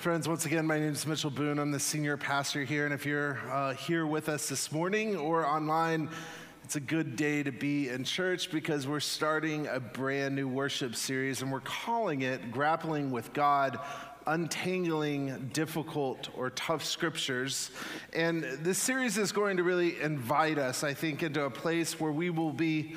Friends, 0.00 0.26
once 0.26 0.46
again, 0.46 0.66
my 0.66 0.78
name 0.78 0.92
is 0.92 1.06
Mitchell 1.06 1.28
Boone. 1.28 1.58
I'm 1.58 1.72
the 1.72 1.78
senior 1.78 2.16
pastor 2.16 2.64
here. 2.64 2.86
And 2.86 2.94
if 2.94 3.04
you're 3.04 3.38
uh, 3.50 3.74
here 3.74 4.06
with 4.06 4.30
us 4.30 4.48
this 4.48 4.72
morning 4.72 5.14
or 5.14 5.46
online, 5.46 6.08
it's 6.64 6.76
a 6.76 6.80
good 6.80 7.16
day 7.16 7.42
to 7.42 7.52
be 7.52 7.90
in 7.90 8.04
church 8.04 8.50
because 8.50 8.86
we're 8.86 9.00
starting 9.00 9.66
a 9.66 9.78
brand 9.78 10.34
new 10.34 10.48
worship 10.48 10.96
series 10.96 11.42
and 11.42 11.52
we're 11.52 11.60
calling 11.60 12.22
it 12.22 12.50
Grappling 12.50 13.10
with 13.10 13.34
God 13.34 13.78
untangling 14.26 15.50
difficult 15.52 16.30
or 16.34 16.48
tough 16.48 16.82
scriptures. 16.82 17.70
And 18.14 18.44
this 18.62 18.78
series 18.78 19.18
is 19.18 19.32
going 19.32 19.58
to 19.58 19.64
really 19.64 20.00
invite 20.00 20.56
us, 20.56 20.82
I 20.82 20.94
think, 20.94 21.22
into 21.22 21.44
a 21.44 21.50
place 21.50 22.00
where 22.00 22.12
we 22.12 22.30
will 22.30 22.54
be. 22.54 22.96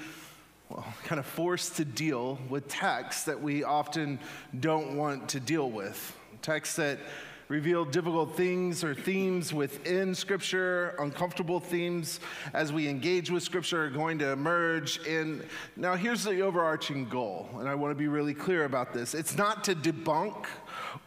Well, 0.70 0.86
kind 1.04 1.20
of 1.20 1.26
forced 1.26 1.76
to 1.76 1.86
deal 1.86 2.40
with 2.48 2.70
texts 2.70 3.26
that 3.26 3.42
we 3.42 3.66
often 3.66 4.20
don't 4.58 4.96
want 4.96 5.28
to 5.30 5.42
deal 5.42 5.70
with 5.70 6.18
texts 6.44 6.76
that 6.76 7.00
reveal 7.48 7.86
difficult 7.86 8.36
things 8.36 8.84
or 8.84 8.96
themes 8.96 9.54
within 9.54 10.16
Scripture, 10.16 10.96
uncomfortable 11.00 11.60
themes 11.60 12.20
as 12.54 12.72
we 12.72 12.88
engage 12.88 13.30
with 13.30 13.44
Scripture 13.44 13.86
are 13.86 13.90
going 13.90 14.18
to 14.20 14.32
emerge. 14.32 15.06
And 15.08 15.46
now 15.76 15.96
here's 15.96 16.24
the 16.24 16.42
overarching 16.42 17.08
goal, 17.10 17.50
and 17.60 17.68
I 17.68 17.76
want 17.76 17.92
to 17.92 17.96
be 17.96 18.08
really 18.08 18.34
clear 18.34 18.66
about 18.66 18.94
this 18.94 19.14
it's 19.14 19.38
not 19.38 19.64
to 19.66 19.76
debunk 19.76 20.46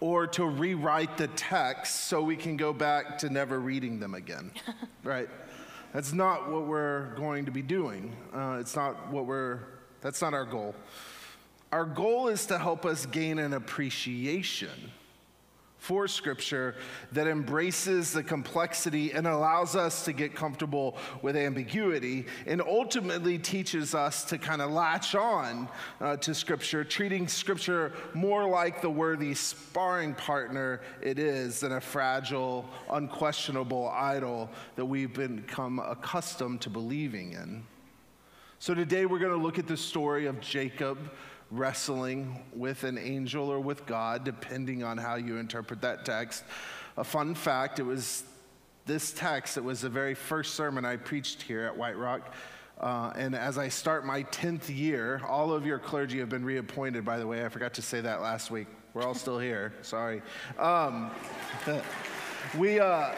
or 0.01 0.27
to 0.29 0.45
rewrite 0.45 1.17
the 1.17 1.29
text 1.29 2.07
so 2.07 2.23
we 2.23 2.37
can 2.37 2.57
go 2.57 2.73
back 2.73 3.19
to 3.19 3.31
never 3.31 3.61
reading 3.61 3.99
them 3.99 4.15
again, 4.15 4.51
right? 5.05 5.29
That's 5.93 6.13
not 6.13 6.51
what 6.51 6.67
we're 6.67 7.15
going 7.15 7.47
to 7.47 7.51
be 7.51 7.63
doing. 7.63 8.15
Uh, 8.35 8.59
it's 8.61 8.77
not 8.77 9.11
what 9.11 9.27
we're, 9.27 9.61
that's 10.01 10.21
not 10.21 10.35
our 10.35 10.45
goal. 10.45 10.75
Our 11.73 11.87
goal 11.87 12.29
is 12.29 12.47
to 12.47 12.59
help 12.59 12.85
us 12.85 13.07
gain 13.07 13.39
an 13.39 13.53
appreciation 13.53 14.93
for 15.87 16.09
Scripture 16.09 16.75
that 17.13 17.29
embraces 17.29 18.13
the 18.13 18.23
complexity 18.23 19.13
and 19.13 19.25
allows 19.25 19.77
us 19.77 20.05
to 20.05 20.13
get 20.13 20.35
comfortable 20.35 20.99
with 21.23 21.37
ambiguity 21.37 22.27
and 22.47 22.61
ultimately 22.61 23.39
teaches 23.39 23.95
us 23.95 24.25
to 24.25 24.37
kind 24.37 24.61
of 24.61 24.73
latch 24.73 25.15
on 25.15 25.69
uh, 26.01 26.17
to 26.17 26.35
Scripture, 26.35 26.83
treating 26.83 27.29
Scripture 27.29 27.93
more 28.15 28.49
like 28.49 28.83
the 28.83 28.91
worthy 28.91 29.33
sparring 29.33 30.13
partner 30.15 30.81
it 31.01 31.21
is 31.21 31.61
than 31.61 31.73
a 31.73 31.81
fragile, 31.81 32.69
unquestionable 32.91 33.89
idol 33.91 34.51
that 34.75 34.85
we've 34.85 35.15
become 35.15 35.79
accustomed 35.79 36.61
to 36.61 36.69
believing 36.69 37.35
in. 37.35 37.63
So 38.59 38.75
today 38.75 39.07
we're 39.07 39.21
going 39.21 39.31
to 39.31 39.37
look 39.37 39.61
at 39.61 39.69
the 39.69 39.77
story 39.77 40.27
of 40.27 40.41
Jacob 40.41 40.99
wrestling 41.51 42.43
with 42.55 42.85
an 42.85 42.99
angel 42.99 43.51
or 43.51 43.61
with 43.61 43.87
God, 43.87 44.25
depending 44.25 44.83
on 44.83 44.99
how 44.99 45.17
you 45.17 45.37
interpret 45.37 45.81
that 45.83 46.05
text. 46.05 46.45
A 46.97 47.05
fun 47.05 47.35
fact 47.35 47.79
it 47.79 47.85
was 47.85 48.25
this 48.85 49.13
text, 49.13 49.57
it 49.57 49.65
was 49.65 49.81
the 49.81 49.89
very 49.89 50.15
first 50.15 50.55
sermon 50.55 50.85
I 50.85 50.97
preached 50.97 51.43
here 51.43 51.65
at 51.65 51.77
White 51.77 51.97
Rock. 51.97 52.35
Uh, 52.81 53.13
and 53.17 53.35
as 53.35 53.59
I 53.59 53.69
start 53.69 54.05
my 54.05 54.23
10th 54.25 54.75
year, 54.75 55.23
all 55.27 55.53
of 55.53 55.65
your 55.65 55.79
clergy 55.79 56.19
have 56.19 56.29
been 56.29 56.45
reappointed, 56.45 57.05
by 57.05 57.19
the 57.19 57.27
way. 57.27 57.45
I 57.45 57.49
forgot 57.49 57.75
to 57.75 57.83
say 57.83 58.01
that 58.03 58.21
last 58.21 58.51
week. 58.51 58.67
We're 58.93 59.03
all 59.03 59.15
still 59.15 59.39
here. 59.39 59.73
Sorry. 59.83 60.23
Um, 60.59 61.11
we, 62.59 62.79
uh, 62.79 63.15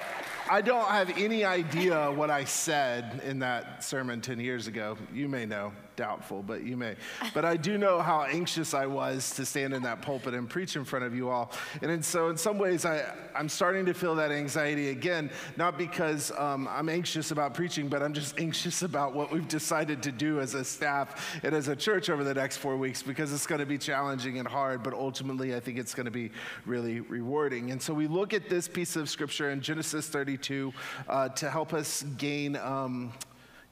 I 0.50 0.60
don't 0.60 0.88
have 0.88 1.16
any 1.18 1.44
idea 1.44 2.10
what 2.12 2.30
I 2.30 2.44
said 2.44 3.20
in 3.24 3.40
that 3.40 3.84
sermon 3.84 4.20
10 4.20 4.40
years 4.40 4.68
ago. 4.68 4.96
You 5.12 5.28
may 5.28 5.44
know 5.44 5.72
doubtful, 5.98 6.44
but 6.44 6.62
you 6.62 6.76
may. 6.76 6.94
But 7.34 7.44
I 7.44 7.56
do 7.56 7.76
know 7.76 8.00
how 8.00 8.22
anxious 8.22 8.72
I 8.72 8.86
was 8.86 9.30
to 9.32 9.44
stand 9.44 9.74
in 9.74 9.82
that 9.82 10.00
pulpit 10.00 10.32
and 10.32 10.48
preach 10.48 10.76
in 10.76 10.84
front 10.84 11.04
of 11.04 11.12
you 11.12 11.28
all. 11.28 11.50
And 11.82 12.04
so, 12.04 12.28
in 12.28 12.36
some 12.36 12.56
ways, 12.56 12.86
I, 12.86 13.04
I'm 13.34 13.48
starting 13.48 13.84
to 13.86 13.94
feel 13.94 14.14
that 14.14 14.30
anxiety 14.30 14.90
again, 14.90 15.28
not 15.56 15.76
because 15.76 16.30
um, 16.38 16.68
I'm 16.70 16.88
anxious 16.88 17.32
about 17.32 17.52
preaching, 17.52 17.88
but 17.88 18.00
I'm 18.00 18.14
just 18.14 18.38
anxious 18.38 18.82
about 18.82 19.12
what 19.12 19.32
we've 19.32 19.48
decided 19.48 20.00
to 20.04 20.12
do 20.12 20.38
as 20.40 20.54
a 20.54 20.64
staff 20.64 21.36
and 21.42 21.52
as 21.52 21.66
a 21.66 21.74
church 21.74 22.08
over 22.10 22.22
the 22.22 22.34
next 22.34 22.58
four 22.58 22.76
weeks 22.76 23.02
because 23.02 23.32
it's 23.32 23.46
going 23.46 23.60
to 23.60 23.66
be 23.66 23.76
challenging 23.76 24.38
and 24.38 24.46
hard, 24.46 24.84
but 24.84 24.94
ultimately, 24.94 25.56
I 25.56 25.60
think 25.60 25.78
it's 25.78 25.94
going 25.94 26.06
to 26.06 26.12
be 26.12 26.30
really 26.64 27.00
rewarding. 27.00 27.72
And 27.72 27.82
so, 27.82 27.92
we 27.92 28.06
look 28.06 28.32
at 28.32 28.48
this 28.48 28.68
piece 28.68 28.94
of 28.94 29.10
scripture 29.10 29.50
in 29.50 29.60
Genesis 29.60 30.06
32 30.06 30.72
uh, 31.08 31.28
to 31.30 31.50
help 31.50 31.74
us 31.74 32.04
gain. 32.16 32.54
Um, 32.54 33.12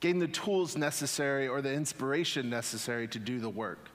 gain 0.01 0.19
the 0.19 0.29
tools 0.29 0.77
necessary 0.77 1.49
or 1.49 1.63
the 1.63 1.73
inspiration 1.73 2.51
necessary 2.51 3.09
to 3.09 3.19
do 3.19 3.39
the 3.41 3.49
work. 3.49 3.89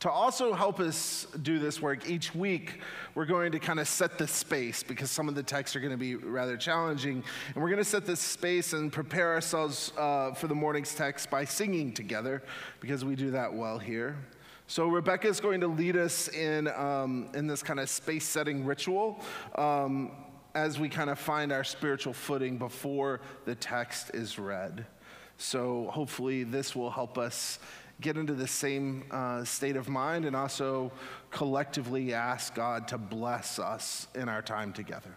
To 0.00 0.10
also 0.10 0.52
help 0.52 0.80
us 0.80 1.26
do 1.42 1.58
this 1.58 1.80
work, 1.80 2.10
each 2.10 2.34
week 2.34 2.80
we're 3.14 3.24
going 3.24 3.52
to 3.52 3.58
kind 3.58 3.80
of 3.80 3.88
set 3.88 4.18
the 4.18 4.28
space 4.28 4.82
because 4.82 5.10
some 5.10 5.30
of 5.30 5.34
the 5.34 5.42
texts 5.42 5.74
are 5.76 5.80
going 5.80 5.92
to 5.92 5.96
be 5.96 6.14
rather 6.16 6.58
challenging. 6.58 7.24
And 7.54 7.62
we're 7.62 7.70
going 7.70 7.82
to 7.82 7.88
set 7.88 8.04
this 8.04 8.20
space 8.20 8.74
and 8.74 8.92
prepare 8.92 9.32
ourselves 9.32 9.92
uh, 9.96 10.32
for 10.34 10.46
the 10.46 10.54
morning's 10.54 10.94
text 10.94 11.30
by 11.30 11.46
singing 11.46 11.92
together 11.92 12.42
because 12.80 13.02
we 13.02 13.16
do 13.16 13.30
that 13.30 13.54
well 13.54 13.78
here. 13.78 14.16
So, 14.66 14.88
Rebecca 14.88 15.28
is 15.28 15.40
going 15.40 15.60
to 15.60 15.68
lead 15.68 15.96
us 15.96 16.28
in, 16.28 16.68
um, 16.68 17.28
in 17.34 17.46
this 17.46 17.62
kind 17.62 17.78
of 17.78 17.88
space 17.88 18.26
setting 18.26 18.64
ritual 18.64 19.22
um, 19.56 20.10
as 20.54 20.78
we 20.78 20.88
kind 20.88 21.10
of 21.10 21.18
find 21.18 21.52
our 21.52 21.64
spiritual 21.64 22.12
footing 22.12 22.56
before 22.56 23.20
the 23.44 23.54
text 23.54 24.10
is 24.14 24.38
read. 24.38 24.86
So 25.38 25.88
hopefully, 25.90 26.44
this 26.44 26.74
will 26.76 26.90
help 26.90 27.18
us 27.18 27.58
get 28.00 28.16
into 28.16 28.34
the 28.34 28.46
same 28.46 29.04
uh, 29.10 29.44
state 29.44 29.76
of 29.76 29.88
mind 29.88 30.24
and 30.24 30.34
also 30.34 30.90
collectively 31.30 32.12
ask 32.12 32.54
God 32.54 32.88
to 32.88 32.98
bless 32.98 33.58
us 33.58 34.08
in 34.14 34.28
our 34.28 34.42
time 34.42 34.72
together. 34.72 35.16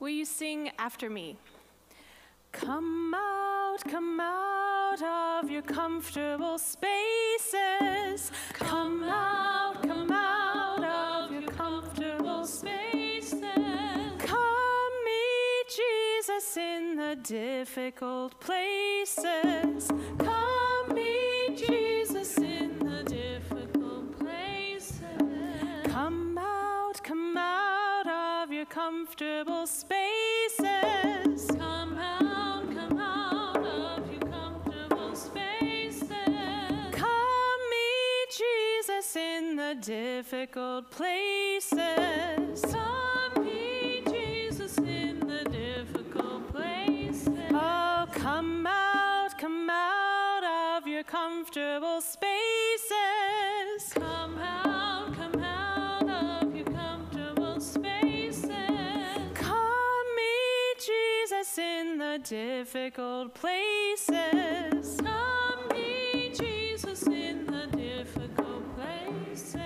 Will 0.00 0.10
you 0.10 0.24
sing 0.24 0.70
after 0.78 1.08
me? 1.08 1.36
Come 2.52 3.14
out, 3.14 3.78
come 3.88 4.20
out 4.20 5.02
of 5.42 5.50
your 5.50 5.62
comfortable 5.62 6.58
spaces. 6.58 8.30
Come 8.52 9.02
out, 9.04 9.82
come 9.82 10.12
out 10.12 10.43
In 16.34 16.96
the 16.96 17.16
difficult 17.22 18.40
places. 18.40 19.88
Come 20.18 20.92
meet 20.92 21.56
Jesus 21.56 22.36
in 22.38 22.76
the 22.80 23.04
difficult 23.04 24.18
places. 24.18 25.00
Come 25.84 26.36
out, 26.36 27.00
come 27.04 27.36
out 27.36 28.08
of 28.08 28.52
your 28.52 28.66
comfortable 28.66 29.64
spaces. 29.68 31.46
Come 31.56 31.98
out, 31.98 32.64
come 32.74 32.98
out 32.98 33.64
of 33.64 34.10
your 34.10 34.20
comfortable 34.22 35.14
spaces. 35.14 36.10
Come 36.90 37.60
meet 37.70 38.28
Jesus 38.28 39.14
in 39.14 39.54
the 39.54 39.76
difficult 39.80 40.90
places. 40.90 42.64
Difficult 63.24 63.34
places. 63.34 65.00
Come 65.00 65.68
meet 65.72 66.38
Jesus 66.38 67.02
in 67.04 67.46
the 67.46 67.66
difficult 67.76 68.76
places. 68.76 69.56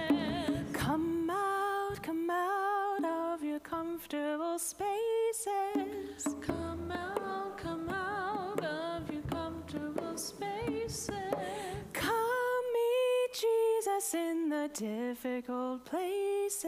Come 0.72 1.30
out, 1.30 2.02
come 2.02 2.30
out 2.30 3.04
of 3.04 3.42
your 3.42 3.60
comfortable 3.60 4.58
spaces. 4.58 6.26
Come 6.40 6.92
out, 6.92 7.58
come 7.58 7.88
out 7.88 8.62
of 8.64 9.10
your 9.10 9.22
comfortable 9.22 10.16
spaces. 10.16 11.50
Come 11.92 12.64
meet 12.74 13.32
Jesus 13.32 14.14
in 14.14 14.48
the 14.48 14.70
difficult 14.72 15.84
places. 15.84 16.64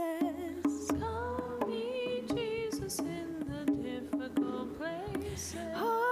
Come 0.88 1.68
meet 1.68 2.28
Jesus 2.34 2.98
in 2.98 3.46
the 3.48 3.72
difficult 3.72 4.78
places. 4.78 5.54
Oh, 5.76 6.09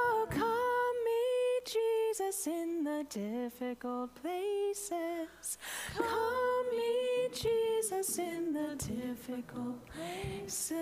Jesus 2.28 2.46
in 2.46 2.84
the 2.84 3.06
difficult 3.08 4.14
places. 4.16 5.56
Come 5.96 6.70
meet 6.70 7.30
Jesus 7.32 8.18
in 8.18 8.52
the 8.52 8.76
difficult 8.76 9.78
places. 9.86 10.76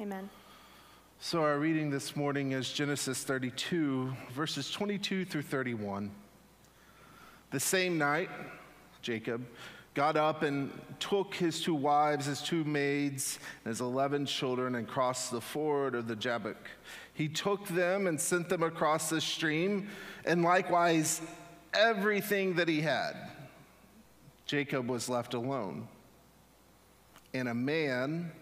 Amen. 0.00 0.28
So, 1.20 1.44
our 1.44 1.60
reading 1.60 1.88
this 1.90 2.16
morning 2.16 2.50
is 2.50 2.72
Genesis 2.72 3.22
32, 3.22 4.12
verses 4.32 4.72
22 4.72 5.24
through 5.24 5.42
31. 5.42 6.10
The 7.52 7.60
same 7.60 7.96
night, 7.96 8.30
Jacob 9.02 9.46
got 9.94 10.16
up 10.16 10.42
and 10.42 10.70
took 10.98 11.34
his 11.34 11.60
two 11.60 11.74
wives, 11.74 12.26
his 12.26 12.42
two 12.42 12.64
maids, 12.64 13.38
and 13.64 13.70
his 13.70 13.80
11 13.80 14.26
children 14.26 14.76
and 14.76 14.86
crossed 14.86 15.30
the 15.30 15.40
ford 15.40 15.94
of 15.94 16.06
the 16.06 16.16
Jabbok. 16.16 16.56
He 17.20 17.28
took 17.28 17.68
them 17.68 18.06
and 18.06 18.18
sent 18.18 18.48
them 18.48 18.62
across 18.62 19.10
the 19.10 19.20
stream, 19.20 19.90
and 20.24 20.42
likewise 20.42 21.20
everything 21.74 22.54
that 22.54 22.66
he 22.66 22.80
had. 22.80 23.12
Jacob 24.46 24.88
was 24.88 25.06
left 25.06 25.34
alone. 25.34 25.86
And 27.34 27.46
a 27.46 27.52
man 27.52 28.32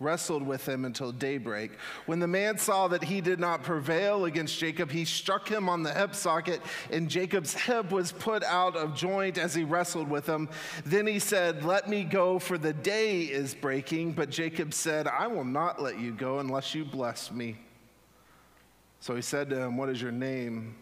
wrestled 0.00 0.42
with 0.42 0.66
him 0.66 0.86
until 0.86 1.12
daybreak. 1.12 1.72
When 2.06 2.18
the 2.18 2.26
man 2.26 2.56
saw 2.56 2.88
that 2.88 3.04
he 3.04 3.20
did 3.20 3.40
not 3.40 3.62
prevail 3.62 4.24
against 4.24 4.58
Jacob, 4.58 4.90
he 4.90 5.04
struck 5.04 5.46
him 5.46 5.68
on 5.68 5.82
the 5.82 5.92
hip 5.92 6.14
socket, 6.14 6.62
and 6.90 7.10
Jacob's 7.10 7.52
hip 7.52 7.92
was 7.92 8.10
put 8.10 8.42
out 8.42 8.74
of 8.74 8.94
joint 8.94 9.36
as 9.36 9.54
he 9.54 9.64
wrestled 9.64 10.08
with 10.08 10.24
him. 10.24 10.48
Then 10.86 11.06
he 11.06 11.18
said, 11.18 11.62
Let 11.62 11.90
me 11.90 12.04
go, 12.04 12.38
for 12.38 12.56
the 12.56 12.72
day 12.72 13.24
is 13.24 13.54
breaking. 13.54 14.12
But 14.12 14.30
Jacob 14.30 14.72
said, 14.72 15.08
I 15.08 15.26
will 15.26 15.44
not 15.44 15.82
let 15.82 15.98
you 16.00 16.12
go 16.12 16.38
unless 16.38 16.74
you 16.74 16.86
bless 16.86 17.30
me. 17.30 17.58
So 19.04 19.14
he 19.14 19.20
said 19.20 19.50
to 19.50 19.60
him, 19.60 19.76
What 19.76 19.90
is 19.90 20.00
your 20.00 20.12
name? 20.12 20.76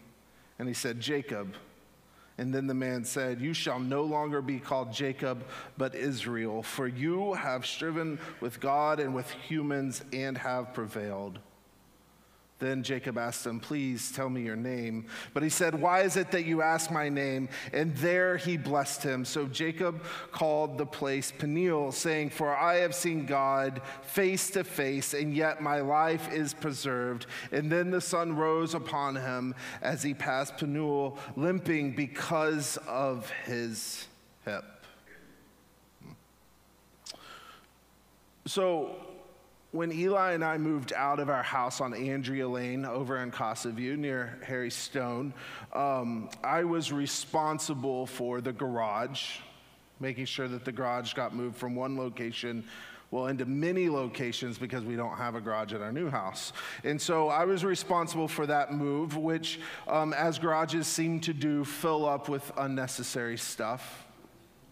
And 0.57 0.65
he 0.65 0.73
said, 0.73 1.01
Jacob. 1.01 1.55
And 2.37 2.55
then 2.55 2.67
the 2.67 2.73
man 2.73 3.03
said, 3.03 3.41
You 3.41 3.53
shall 3.53 3.81
no 3.81 4.03
longer 4.03 4.41
be 4.41 4.59
called 4.59 4.93
Jacob, 4.93 5.43
but 5.77 5.93
Israel, 5.93 6.63
for 6.63 6.87
you 6.87 7.33
have 7.33 7.65
striven 7.65 8.17
with 8.39 8.61
God 8.61 9.01
and 9.01 9.13
with 9.13 9.29
humans 9.29 10.05
and 10.13 10.37
have 10.37 10.73
prevailed. 10.73 11.37
Then 12.63 12.81
Jacob 12.81 13.17
asked 13.17 13.45
him, 13.45 13.59
Please 13.59 14.11
tell 14.11 14.29
me 14.29 14.41
your 14.41 14.55
name. 14.55 15.07
But 15.33 15.43
he 15.43 15.49
said, 15.49 15.75
Why 15.75 16.01
is 16.01 16.15
it 16.15 16.31
that 16.31 16.45
you 16.45 16.61
ask 16.61 16.89
my 16.89 17.09
name? 17.09 17.49
And 17.73 17.93
there 17.97 18.37
he 18.37 18.55
blessed 18.55 19.03
him. 19.03 19.25
So 19.25 19.47
Jacob 19.47 20.01
called 20.31 20.77
the 20.77 20.85
place 20.85 21.31
Peniel, 21.31 21.91
saying, 21.91 22.29
For 22.29 22.55
I 22.55 22.75
have 22.75 22.95
seen 22.95 23.25
God 23.25 23.81
face 24.03 24.49
to 24.51 24.63
face, 24.63 25.13
and 25.13 25.33
yet 25.33 25.61
my 25.61 25.81
life 25.81 26.31
is 26.31 26.53
preserved. 26.53 27.25
And 27.51 27.69
then 27.69 27.91
the 27.91 27.99
sun 27.99 28.35
rose 28.35 28.73
upon 28.73 29.17
him 29.17 29.55
as 29.81 30.01
he 30.01 30.13
passed 30.13 30.57
Peniel, 30.57 31.17
limping 31.35 31.95
because 31.95 32.77
of 32.87 33.29
his 33.45 34.07
hip. 34.45 34.63
Hmm. 36.01 36.11
So, 38.45 38.95
when 39.73 39.91
Eli 39.91 40.33
and 40.33 40.45
I 40.45 40.59
moved 40.59 40.93
out 40.93 41.19
of 41.19 41.29
our 41.29 41.41
house 41.41 41.81
on 41.81 41.95
Andrea 41.95 42.47
Lane 42.47 42.85
over 42.85 43.17
in 43.17 43.31
Casa 43.31 43.71
View 43.71 43.97
near 43.97 44.37
Harry 44.45 44.69
Stone, 44.69 45.33
um, 45.73 46.29
I 46.43 46.63
was 46.63 46.91
responsible 46.91 48.05
for 48.05 48.39
the 48.39 48.53
garage, 48.53 49.39
making 49.99 50.25
sure 50.25 50.47
that 50.47 50.63
the 50.63 50.71
garage 50.71 51.13
got 51.13 51.35
moved 51.35 51.57
from 51.57 51.75
one 51.75 51.97
location 51.97 52.63
well, 53.09 53.27
into 53.27 53.45
many 53.45 53.89
locations 53.89 54.57
because 54.57 54.83
we 54.83 54.95
don't 54.95 55.17
have 55.17 55.35
a 55.35 55.41
garage 55.41 55.71
at 55.71 55.81
our 55.81 55.91
new 55.91 56.09
house. 56.09 56.51
And 56.83 56.99
so 56.99 57.29
I 57.29 57.45
was 57.45 57.63
responsible 57.63 58.27
for 58.27 58.47
that 58.47 58.73
move, 58.73 59.15
which, 59.15 59.59
um, 59.87 60.13
as 60.13 60.39
garages 60.39 60.87
seem 60.87 61.19
to 61.21 61.33
do, 61.33 61.63
fill 61.63 62.07
up 62.07 62.27
with 62.27 62.51
unnecessary 62.57 63.37
stuff 63.37 64.02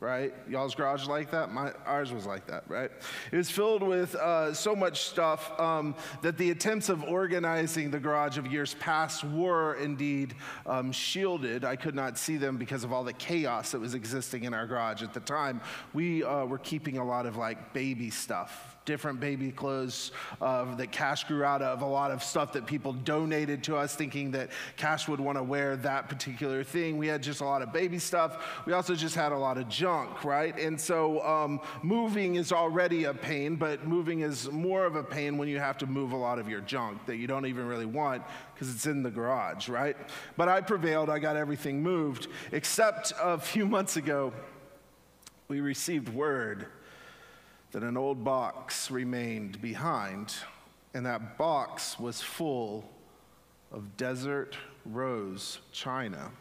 right? 0.01 0.33
Y'all's 0.49 0.73
garage 0.73 1.05
like 1.05 1.29
that? 1.29 1.53
My, 1.53 1.71
ours 1.85 2.11
was 2.11 2.25
like 2.25 2.47
that, 2.47 2.63
right? 2.67 2.89
It 3.31 3.37
was 3.37 3.51
filled 3.51 3.83
with 3.83 4.15
uh, 4.15 4.51
so 4.51 4.75
much 4.75 5.03
stuff 5.03 5.57
um, 5.59 5.95
that 6.23 6.39
the 6.39 6.49
attempts 6.49 6.89
of 6.89 7.03
organizing 7.03 7.91
the 7.91 7.99
garage 7.99 8.39
of 8.39 8.47
years 8.47 8.73
past 8.73 9.23
were 9.23 9.75
indeed 9.75 10.33
um, 10.65 10.91
shielded. 10.91 11.63
I 11.63 11.75
could 11.75 11.93
not 11.93 12.17
see 12.17 12.37
them 12.37 12.57
because 12.57 12.83
of 12.83 12.91
all 12.91 13.03
the 13.03 13.13
chaos 13.13 13.71
that 13.71 13.79
was 13.79 13.93
existing 13.93 14.43
in 14.43 14.55
our 14.55 14.65
garage 14.65 15.03
at 15.03 15.13
the 15.13 15.19
time. 15.19 15.61
We 15.93 16.23
uh, 16.23 16.45
were 16.45 16.57
keeping 16.57 16.97
a 16.97 17.05
lot 17.05 17.27
of 17.27 17.37
like 17.37 17.71
baby 17.71 18.09
stuff 18.09 18.77
different 18.85 19.19
baby 19.19 19.51
clothes 19.51 20.11
uh, 20.41 20.75
that 20.75 20.91
Cash 20.91 21.25
grew 21.25 21.43
out 21.43 21.61
of, 21.61 21.81
a 21.81 21.85
lot 21.85 22.11
of 22.11 22.23
stuff 22.23 22.53
that 22.53 22.65
people 22.65 22.93
donated 22.93 23.63
to 23.65 23.75
us 23.75 23.95
thinking 23.95 24.31
that 24.31 24.49
Cash 24.75 25.07
would 25.07 25.19
want 25.19 25.37
to 25.37 25.43
wear 25.43 25.75
that 25.77 26.09
particular 26.09 26.63
thing. 26.63 26.97
We 26.97 27.07
had 27.07 27.21
just 27.21 27.41
a 27.41 27.45
lot 27.45 27.61
of 27.61 27.71
baby 27.71 27.99
stuff. 27.99 28.63
We 28.65 28.73
also 28.73 28.95
just 28.95 29.15
had 29.15 29.31
a 29.31 29.37
lot 29.37 29.57
of 29.57 29.69
junk, 29.69 30.23
right? 30.23 30.57
And 30.57 30.79
so 30.79 31.23
um, 31.25 31.61
moving 31.83 32.35
is 32.35 32.51
already 32.51 33.03
a 33.03 33.13
pain, 33.13 33.55
but 33.55 33.85
moving 33.85 34.21
is 34.21 34.49
more 34.51 34.85
of 34.85 34.95
a 34.95 35.03
pain 35.03 35.37
when 35.37 35.47
you 35.47 35.59
have 35.59 35.77
to 35.79 35.85
move 35.85 36.11
a 36.11 36.17
lot 36.17 36.39
of 36.39 36.49
your 36.49 36.61
junk 36.61 37.05
that 37.05 37.17
you 37.17 37.27
don't 37.27 37.45
even 37.45 37.67
really 37.67 37.85
want 37.85 38.23
because 38.53 38.73
it's 38.73 38.87
in 38.87 39.03
the 39.03 39.11
garage, 39.11 39.69
right? 39.69 39.97
But 40.37 40.49
I 40.49 40.61
prevailed. 40.61 41.09
I 41.09 41.19
got 41.19 41.35
everything 41.35 41.83
moved, 41.83 42.27
except 42.51 43.13
a 43.21 43.37
few 43.37 43.65
months 43.71 43.97
ago, 43.97 44.33
we 45.47 45.59
received 45.61 46.09
word 46.09 46.67
that 47.71 47.83
an 47.83 47.95
old 47.95 48.23
box 48.23 48.91
remained 48.91 49.61
behind, 49.61 50.35
and 50.93 51.05
that 51.05 51.37
box 51.37 51.97
was 51.99 52.21
full 52.21 52.89
of 53.71 53.95
desert 53.95 54.57
rose 54.85 55.59
china, 55.71 56.31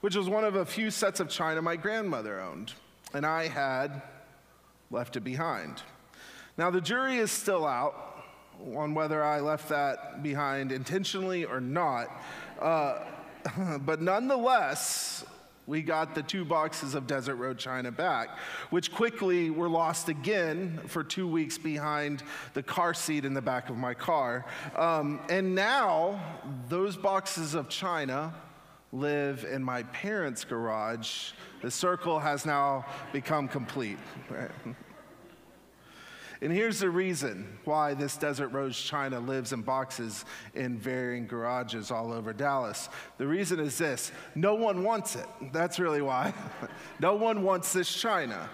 which 0.00 0.16
was 0.16 0.28
one 0.28 0.44
of 0.44 0.56
a 0.56 0.66
few 0.66 0.90
sets 0.90 1.20
of 1.20 1.28
china 1.28 1.62
my 1.62 1.76
grandmother 1.76 2.40
owned, 2.40 2.72
and 3.14 3.24
I 3.24 3.46
had 3.46 4.02
left 4.90 5.16
it 5.16 5.22
behind. 5.22 5.82
Now, 6.58 6.70
the 6.70 6.80
jury 6.80 7.18
is 7.18 7.30
still 7.30 7.66
out 7.66 8.24
on 8.74 8.94
whether 8.94 9.22
I 9.22 9.40
left 9.40 9.68
that 9.68 10.22
behind 10.22 10.72
intentionally 10.72 11.44
or 11.44 11.60
not, 11.60 12.08
uh, 12.60 13.00
but 13.80 14.00
nonetheless, 14.00 15.15
we 15.66 15.82
got 15.82 16.14
the 16.14 16.22
two 16.22 16.44
boxes 16.44 16.94
of 16.94 17.06
Desert 17.06 17.36
Rose 17.36 17.58
China 17.58 17.90
back, 17.90 18.38
which 18.70 18.92
quickly 18.92 19.50
were 19.50 19.68
lost 19.68 20.08
again 20.08 20.80
for 20.86 21.02
two 21.02 21.26
weeks 21.26 21.58
behind 21.58 22.22
the 22.54 22.62
car 22.62 22.94
seat 22.94 23.24
in 23.24 23.34
the 23.34 23.42
back 23.42 23.68
of 23.68 23.76
my 23.76 23.94
car. 23.94 24.46
Um, 24.76 25.20
and 25.28 25.54
now 25.54 26.20
those 26.68 26.96
boxes 26.96 27.54
of 27.54 27.68
China 27.68 28.34
live 28.92 29.44
in 29.44 29.62
my 29.62 29.82
parents' 29.84 30.44
garage. 30.44 31.32
The 31.62 31.70
circle 31.70 32.18
has 32.18 32.46
now 32.46 32.86
become 33.12 33.48
complete. 33.48 33.98
Right? 34.30 34.50
And 36.42 36.52
here's 36.52 36.80
the 36.80 36.90
reason 36.90 37.58
why 37.64 37.94
this 37.94 38.16
Desert 38.16 38.48
Rose 38.48 38.78
China 38.78 39.18
lives 39.20 39.52
in 39.52 39.62
boxes 39.62 40.24
in 40.54 40.78
varying 40.78 41.26
garages 41.26 41.90
all 41.90 42.12
over 42.12 42.32
Dallas. 42.32 42.88
The 43.18 43.26
reason 43.26 43.58
is 43.58 43.78
this 43.78 44.12
no 44.34 44.54
one 44.54 44.82
wants 44.84 45.16
it. 45.16 45.26
That's 45.52 45.78
really 45.78 46.02
why. 46.02 46.34
no 47.00 47.14
one 47.14 47.42
wants 47.42 47.72
this 47.72 47.92
China. 47.92 48.48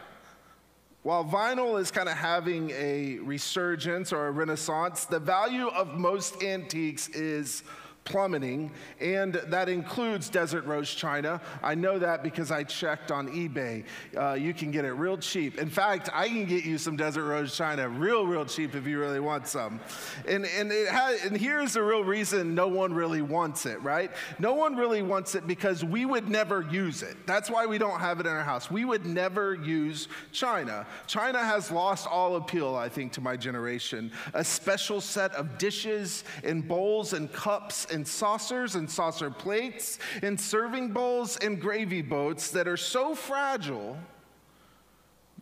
While 1.03 1.25
vinyl 1.25 1.81
is 1.81 1.91
kind 1.91 2.09
of 2.09 2.17
having 2.17 2.71
a 2.71 3.19
resurgence 3.19 4.13
or 4.13 4.29
a 4.29 4.31
renaissance, 4.31 5.05
the 5.05 5.19
value 5.19 5.67
of 5.67 5.95
most 5.95 6.45
antiques 6.45 7.09
is 7.09 7.65
plummeting, 8.05 8.71
and 9.01 9.35
that 9.35 9.69
includes 9.69 10.29
Desert 10.29 10.65
Rose 10.65 10.93
China. 10.93 11.41
I 11.63 11.75
know 11.75 11.99
that 11.99 12.23
because 12.23 12.51
I 12.51 12.65
checked 12.65 13.13
on 13.13 13.29
eBay. 13.29 13.85
Uh, 14.17 14.33
you 14.35 14.53
can 14.55 14.71
get 14.71 14.85
it 14.85 14.93
real 14.93 15.17
cheap. 15.17 15.59
In 15.59 15.69
fact, 15.69 16.11
I 16.13 16.29
can 16.29 16.45
get 16.45 16.65
you 16.65 16.79
some 16.79 16.97
Desert 16.97 17.25
Rose 17.25 17.57
China 17.57 17.89
real, 17.89 18.27
real 18.27 18.45
cheap 18.45 18.75
if 18.75 18.87
you 18.87 18.99
really 18.99 19.21
want 19.21 19.47
some. 19.47 19.81
And, 20.27 20.47
and, 20.47 20.73
it 20.73 20.89
and 21.25 21.37
here's 21.37 21.75
the 21.75 21.83
real 21.83 22.03
reason 22.03 22.55
no 22.55 22.69
one 22.69 22.93
really 22.93 23.23
wants 23.23 23.67
it, 23.67 23.81
right? 23.83 24.11
No 24.39 24.55
one 24.55 24.77
really 24.77 25.03
wants 25.03 25.35
it 25.35 25.47
because 25.47 25.85
we 25.85 26.05
would 26.05 26.29
never 26.29 26.63
use 26.63 27.03
it. 27.03 27.17
That's 27.27 27.51
why 27.51 27.67
we 27.67 27.79
don't 27.79 28.01
have 28.01 28.19
it 28.21 28.27
in 28.27 28.33
our 28.33 28.43
house. 28.43 28.71
We 28.71 28.85
would 28.85 29.07
never 29.07 29.55
use 29.55 30.09
China. 30.33 30.87
China 31.07 31.39
has 31.39 31.71
lost 31.71 32.07
all 32.07 32.37
appeal, 32.37 32.75
I 32.75 32.89
think, 32.89 33.13
to 33.13 33.21
my 33.21 33.37
generation. 33.37 34.11
A 34.35 34.45
special 34.45 35.01
set 35.01 35.33
of 35.35 35.59
dishes 35.59 36.25
and 36.43 36.67
bowls 36.67 37.13
and 37.13 37.33
cups 37.33 37.87
and 37.93 38.07
saucers 38.07 38.75
and 38.75 38.91
saucer 38.91 39.31
plates 39.31 39.99
and 40.23 40.41
serving 40.41 40.93
bowls 40.93 41.37
and 41.37 41.61
gravy 41.61 42.03
boats 42.03 42.51
that 42.51 42.67
are 42.67 42.77
so 42.77 43.15
fragile 43.15 43.99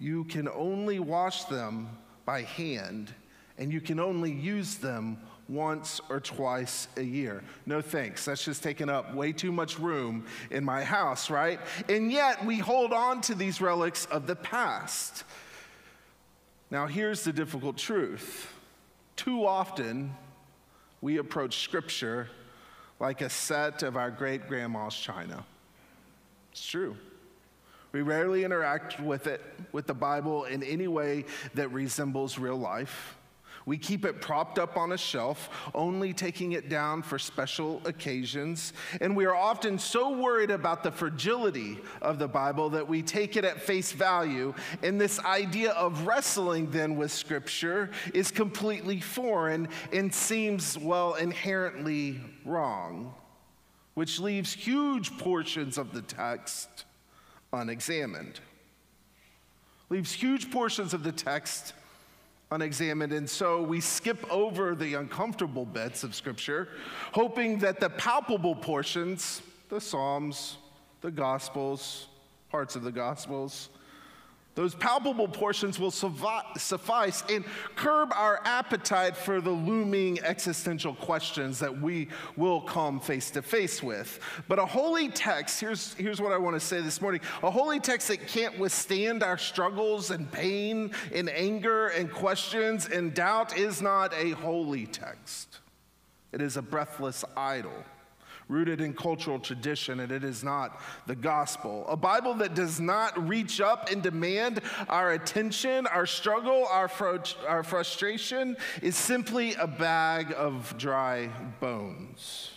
you 0.01 0.25
can 0.25 0.49
only 0.49 0.99
wash 0.99 1.45
them 1.45 1.89
by 2.25 2.43
hand 2.43 3.15
and 3.59 3.71
you 3.71 3.81
can 3.81 4.01
only 4.01 4.33
use 4.33 4.77
them 4.77 5.19
once 5.47 6.01
or 6.09 6.21
twice 6.21 6.89
a 6.97 7.03
year. 7.03 7.43
No 7.67 7.83
thanks. 7.83 8.25
That's 8.25 8.45
just 8.45 8.63
taking 8.63 8.89
up 8.89 9.15
way 9.15 9.33
too 9.33 9.53
much 9.53 9.79
room 9.79 10.27
in 10.51 10.65
my 10.65 10.83
house, 10.83 11.29
right? 11.29 11.61
And 11.89 12.11
yet 12.11 12.45
we 12.47 12.59
hold 12.59 12.93
on 12.93 13.21
to 13.23 13.35
these 13.35 13.61
relics 13.61 14.07
of 14.07 14.27
the 14.27 14.37
past. 14.37 15.25
Now, 16.71 16.87
here's 16.87 17.25
the 17.25 17.33
difficult 17.33 17.77
truth 17.77 18.51
too 19.17 19.45
often 19.45 20.15
we 21.03 21.19
approach 21.19 21.59
Scripture 21.59 22.31
like 23.01 23.23
a 23.23 23.31
set 23.31 23.83
of 23.83 23.97
our 23.97 24.11
great 24.11 24.47
grandma's 24.47 24.95
china. 24.95 25.45
It's 26.53 26.65
true. 26.65 26.97
We 27.93 28.03
rarely 28.03 28.45
interact 28.45 29.01
with 29.01 29.27
it, 29.27 29.43
with 29.73 29.87
the 29.87 29.95
Bible, 29.95 30.45
in 30.45 30.63
any 30.63 30.87
way 30.87 31.25
that 31.55 31.73
resembles 31.73 32.39
real 32.39 32.57
life. 32.57 33.17
We 33.67 33.77
keep 33.77 34.05
it 34.05 34.21
propped 34.21 34.59
up 34.59 34.77
on 34.77 34.93
a 34.93 34.99
shelf, 34.99 35.51
only 35.75 36.13
taking 36.13 36.53
it 36.53 36.69
down 36.69 37.03
for 37.03 37.19
special 37.19 37.83
occasions. 37.85 38.73
And 39.01 39.17
we 39.17 39.27
are 39.27 39.35
often 39.35 39.79
so 39.79 40.11
worried 40.11 40.51
about 40.51 40.83
the 40.83 40.91
fragility 40.91 41.79
of 42.01 42.19
the 42.19 42.29
Bible 42.29 42.71
that 42.71 42.89
we 42.89 43.03
take 43.03 43.37
it 43.37 43.45
at 43.45 43.61
face 43.61 43.93
value. 43.93 44.55
And 44.83 45.01
this 45.01 45.21
idea 45.21 45.73
of 45.73 46.07
wrestling 46.07 46.71
then 46.71 46.97
with 46.97 47.13
Scripture 47.13 47.91
is 48.15 48.31
completely 48.31 49.01
foreign 49.01 49.69
and 49.93 50.13
seems, 50.13 50.79
well, 50.79 51.15
inherently 51.15 52.21
wrong, 52.45 53.15
which 53.95 54.19
leaves 54.19 54.53
huge 54.53 55.17
portions 55.19 55.77
of 55.77 55.93
the 55.93 56.03
text 56.03 56.85
unexamined. 57.53 58.41
Leaves 59.89 60.13
huge 60.13 60.51
portions 60.51 60.95
of 60.95 61.03
the 61.03 61.13
text 61.13 61.75
unexamined. 62.51 63.13
And 63.13 63.29
so 63.29 63.63
we 63.63 63.81
skip 63.81 64.25
over 64.31 64.75
the 64.75 64.95
uncomfortable 64.95 65.65
bits 65.65 66.03
of 66.03 66.15
Scripture, 66.15 66.69
hoping 67.13 67.59
that 67.61 67.81
the 67.81 67.91
palpable 67.91 68.55
portions, 68.55 69.43
the 69.69 69.81
Psalms, 69.81 70.57
the 71.01 71.11
Gospels, 71.11 72.09
parts 72.51 72.75
of 72.77 72.83
the 72.83 72.93
Gospels, 72.93 73.71
those 74.57 74.75
palpable 74.75 75.29
portions 75.29 75.79
will 75.79 75.93
suffice 75.93 77.23
and 77.31 77.45
curb 77.77 78.13
our 78.13 78.41
appetite 78.45 79.17
for 79.17 79.41
the 79.41 79.51
looming 79.51 80.21
existential 80.23 80.93
questions 80.95 81.61
that 81.61 81.81
we 81.81 82.09
will 82.37 82.61
come 82.61 82.99
face 82.99 83.31
to 83.31 83.43
face 83.43 83.81
with. 83.83 84.19
But 84.49 84.59
a 84.59 84.67
holy 84.67 85.09
text, 85.09 85.61
here's, 85.61 85.95
here's 85.95 86.21
what 86.21 86.33
I 86.33 86.39
want 86.39 86.57
to 86.57 86.61
say 86.61 86.81
this 86.81 87.01
morning. 87.01 87.21
A 87.45 87.51
holy 87.51 87.79
text 87.79 88.09
that 88.09 88.27
can't 88.27 88.59
withstand 88.59 89.23
our 89.23 89.39
struggles 89.39 90.11
and 90.11 90.31
pain 90.31 90.91
and 91.15 91.31
anger 91.31 91.89
and 91.89 92.11
questions 92.11 92.89
and 92.89 93.15
doubt 93.15 93.57
is 93.57 93.81
not 93.81 94.13
a 94.15 94.31
holy 94.31 94.87
text, 94.87 95.61
it 96.33 96.43
is 96.43 96.57
a 96.57 96.63
breathless 96.63 97.25
idol 97.37 97.85
rooted 98.51 98.81
in 98.81 98.93
cultural 98.93 99.39
tradition, 99.39 100.01
and 100.01 100.11
it 100.11 100.25
is 100.25 100.43
not 100.43 100.81
the 101.07 101.15
gospel. 101.15 101.87
A 101.89 101.97
Bible 101.97 102.35
that 102.35 102.55
does 102.55 102.81
not 102.81 103.29
reach 103.29 103.61
up 103.61 103.91
and 103.91 104.03
demand 104.03 104.61
our 104.89 105.13
attention, 105.13 105.87
our 105.87 106.05
struggle, 106.05 106.67
our, 106.71 106.89
fr- 106.89 107.17
our 107.47 107.63
frustration 107.63 108.57
is 108.83 108.97
simply 108.97 109.55
a 109.55 109.67
bag 109.67 110.35
of 110.37 110.75
dry 110.77 111.31
bones. 111.61 112.51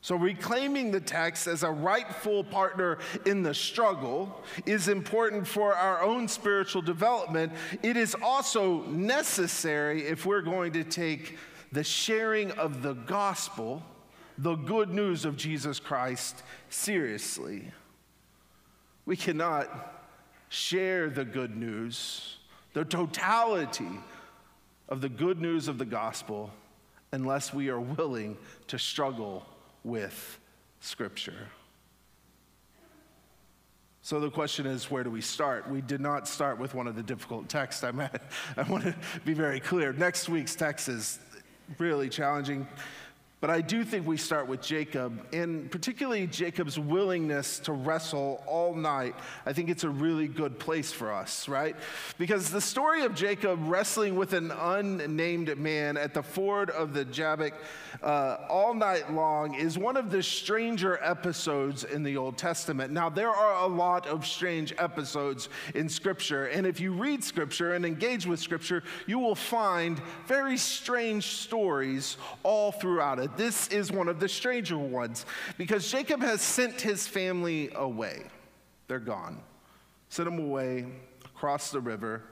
So, 0.00 0.14
reclaiming 0.14 0.92
the 0.92 1.00
text 1.00 1.48
as 1.48 1.64
a 1.64 1.70
rightful 1.70 2.44
partner 2.44 2.98
in 3.24 3.42
the 3.42 3.52
struggle 3.52 4.40
is 4.64 4.86
important 4.86 5.48
for 5.48 5.74
our 5.74 6.00
own 6.00 6.28
spiritual 6.28 6.80
development. 6.82 7.52
It 7.82 7.96
is 7.96 8.14
also 8.22 8.84
necessary 8.84 10.06
if 10.06 10.24
we're 10.24 10.42
going 10.42 10.72
to 10.74 10.84
take 10.84 11.36
the 11.72 11.82
sharing 11.82 12.52
of 12.52 12.82
the 12.82 12.92
gospel 12.94 13.82
the 14.38 14.54
good 14.54 14.90
news 14.90 15.24
of 15.24 15.36
Jesus 15.36 15.78
Christ 15.80 16.42
seriously. 16.68 17.70
We 19.04 19.16
cannot 19.16 19.94
share 20.48 21.08
the 21.10 21.24
good 21.24 21.56
news, 21.56 22.36
the 22.72 22.84
totality 22.84 24.00
of 24.88 25.00
the 25.00 25.08
good 25.08 25.40
news 25.40 25.68
of 25.68 25.78
the 25.78 25.84
gospel, 25.84 26.50
unless 27.12 27.52
we 27.52 27.68
are 27.68 27.80
willing 27.80 28.36
to 28.68 28.78
struggle 28.78 29.46
with 29.84 30.38
Scripture. 30.80 31.48
So 34.02 34.20
the 34.20 34.30
question 34.30 34.66
is, 34.66 34.88
where 34.88 35.02
do 35.02 35.10
we 35.10 35.20
start? 35.20 35.68
We 35.68 35.80
did 35.80 36.00
not 36.00 36.28
start 36.28 36.60
with 36.60 36.74
one 36.74 36.86
of 36.86 36.94
the 36.94 37.02
difficult 37.02 37.48
texts. 37.48 37.82
I, 37.82 37.90
I 38.56 38.62
want 38.64 38.84
to 38.84 38.94
be 39.24 39.34
very 39.34 39.58
clear. 39.58 39.92
Next 39.92 40.28
week's 40.28 40.54
text 40.54 40.88
is 40.88 41.18
really 41.78 42.08
challenging. 42.08 42.68
But 43.38 43.50
I 43.50 43.60
do 43.60 43.84
think 43.84 44.06
we 44.06 44.16
start 44.16 44.48
with 44.48 44.62
Jacob, 44.62 45.26
and 45.30 45.70
particularly 45.70 46.26
Jacob's 46.26 46.78
willingness 46.78 47.58
to 47.60 47.72
wrestle 47.72 48.42
all 48.46 48.74
night. 48.74 49.14
I 49.44 49.52
think 49.52 49.68
it's 49.68 49.84
a 49.84 49.90
really 49.90 50.26
good 50.26 50.58
place 50.58 50.90
for 50.90 51.12
us, 51.12 51.46
right? 51.46 51.76
Because 52.16 52.50
the 52.50 52.62
story 52.62 53.02
of 53.02 53.14
Jacob 53.14 53.58
wrestling 53.64 54.16
with 54.16 54.32
an 54.32 54.50
unnamed 54.50 55.58
man 55.58 55.98
at 55.98 56.14
the 56.14 56.22
ford 56.22 56.70
of 56.70 56.94
the 56.94 57.04
Jabbok 57.04 57.52
uh, 58.02 58.38
all 58.48 58.72
night 58.72 59.12
long 59.12 59.54
is 59.54 59.76
one 59.76 59.98
of 59.98 60.10
the 60.10 60.22
stranger 60.22 60.98
episodes 61.02 61.84
in 61.84 62.02
the 62.02 62.16
Old 62.16 62.38
Testament. 62.38 62.90
Now, 62.90 63.10
there 63.10 63.30
are 63.30 63.64
a 63.64 63.68
lot 63.68 64.06
of 64.06 64.26
strange 64.26 64.72
episodes 64.78 65.50
in 65.74 65.90
Scripture, 65.90 66.46
and 66.46 66.66
if 66.66 66.80
you 66.80 66.92
read 66.92 67.22
Scripture 67.22 67.74
and 67.74 67.84
engage 67.84 68.24
with 68.26 68.40
Scripture, 68.40 68.82
you 69.06 69.18
will 69.18 69.34
find 69.34 70.00
very 70.26 70.56
strange 70.56 71.26
stories 71.26 72.16
all 72.42 72.72
throughout 72.72 73.18
it. 73.18 73.25
This 73.36 73.68
is 73.68 73.90
one 73.90 74.08
of 74.08 74.20
the 74.20 74.28
stranger 74.28 74.78
ones 74.78 75.26
because 75.58 75.90
Jacob 75.90 76.20
has 76.20 76.40
sent 76.40 76.80
his 76.80 77.06
family 77.06 77.70
away. 77.74 78.24
They're 78.88 78.98
gone. 78.98 79.40
Sent 80.08 80.26
them 80.26 80.38
away 80.38 80.86
across 81.24 81.70
the 81.70 81.80
river. 81.80 82.22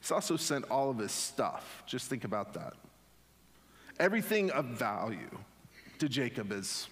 He's 0.00 0.10
also 0.10 0.36
sent 0.36 0.64
all 0.70 0.90
of 0.90 0.98
his 0.98 1.12
stuff. 1.12 1.82
Just 1.86 2.08
think 2.08 2.24
about 2.24 2.54
that. 2.54 2.74
Everything 3.98 4.50
of 4.50 4.66
value 4.66 5.38
to 5.98 6.08
Jacob 6.08 6.50
is 6.52 6.88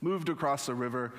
moved 0.00 0.28
across 0.28 0.66
the 0.66 0.74
river 0.74 1.12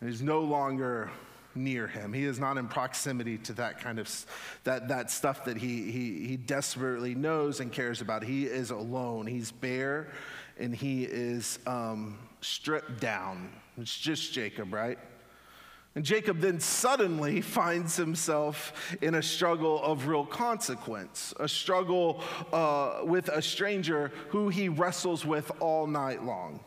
and 0.00 0.10
he's 0.10 0.22
no 0.22 0.40
longer 0.40 1.10
near 1.54 1.86
him. 1.86 2.12
He 2.12 2.24
is 2.24 2.38
not 2.38 2.56
in 2.56 2.68
proximity 2.68 3.38
to 3.38 3.52
that 3.54 3.80
kind 3.80 3.98
of 3.98 4.26
that, 4.64 4.88
that 4.88 5.10
stuff 5.10 5.44
that 5.44 5.56
he, 5.56 5.90
he, 5.90 6.26
he 6.26 6.36
desperately 6.36 7.14
knows 7.14 7.60
and 7.60 7.70
cares 7.70 8.00
about. 8.00 8.22
He 8.22 8.44
is 8.44 8.70
alone. 8.70 9.26
He's 9.26 9.52
bare 9.52 10.08
and 10.58 10.74
he 10.74 11.04
is 11.04 11.58
um, 11.66 12.18
stripped 12.40 13.00
down. 13.00 13.50
It's 13.78 13.96
just 13.96 14.32
Jacob, 14.32 14.72
right? 14.72 14.98
And 15.94 16.04
Jacob 16.04 16.40
then 16.40 16.60
suddenly 16.60 17.40
finds 17.42 17.96
himself 17.96 18.96
in 19.02 19.16
a 19.16 19.22
struggle 19.22 19.82
of 19.82 20.06
real 20.06 20.24
consequence, 20.24 21.34
a 21.38 21.48
struggle 21.48 22.22
uh, 22.52 23.00
with 23.04 23.28
a 23.28 23.42
stranger 23.42 24.12
who 24.28 24.48
he 24.48 24.68
wrestles 24.68 25.24
with 25.24 25.50
all 25.60 25.86
night 25.86 26.24
long. 26.24 26.60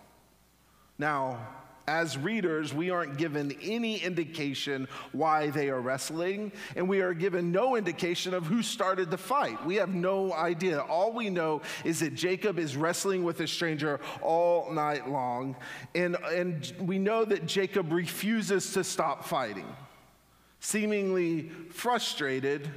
Now, 0.98 1.40
as 1.88 2.18
readers, 2.18 2.74
we 2.74 2.90
aren't 2.90 3.18
given 3.18 3.56
any 3.62 3.98
indication 3.98 4.88
why 5.12 5.50
they 5.52 5.70
are 5.70 5.80
wrestling, 5.80 6.52
and 6.76 6.90
we 6.90 7.02
are 7.02 7.14
given 7.14 7.52
no 7.52 7.76
indication 7.76 8.34
of 8.34 8.46
who 8.46 8.64
started 8.64 9.12
the 9.12 9.18
fight. 9.18 9.64
We 9.66 9.76
have 9.76 9.94
no 9.94 10.34
idea. 10.34 10.80
All 10.80 11.14
we 11.14 11.30
know 11.30 11.62
is 11.84 12.00
that 12.00 12.16
Jacob 12.16 12.58
is 12.58 12.76
wrestling 12.76 13.24
with 13.24 13.40
a 13.40 13.48
stranger 13.48 14.00
all 14.22 14.72
night 14.72 15.10
long, 15.10 15.56
and, 15.94 16.16
and 16.16 16.74
we 16.80 16.98
know 16.98 17.24
that 17.24 17.46
Jacob 17.46 17.92
refuses 17.92 18.74
to 18.74 18.84
stop 18.84 19.26
fighting. 19.26 19.68
Seemingly 20.60 21.50
frustrated, 21.70 22.68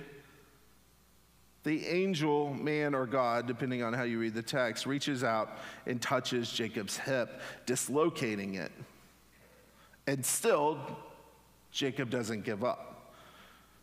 the 1.64 1.86
angel, 1.86 2.52
man, 2.52 2.94
or 2.94 3.06
God, 3.06 3.46
depending 3.46 3.82
on 3.82 3.94
how 3.94 4.02
you 4.02 4.18
read 4.18 4.34
the 4.34 4.42
text, 4.42 4.86
reaches 4.86 5.24
out 5.24 5.58
and 5.86 6.00
touches 6.00 6.50
Jacob's 6.50 6.98
hip, 6.98 7.40
dislocating 7.64 8.54
it. 8.54 8.70
And 10.08 10.24
still, 10.24 10.78
Jacob 11.70 12.08
doesn't 12.08 12.42
give 12.42 12.64
up. 12.64 13.12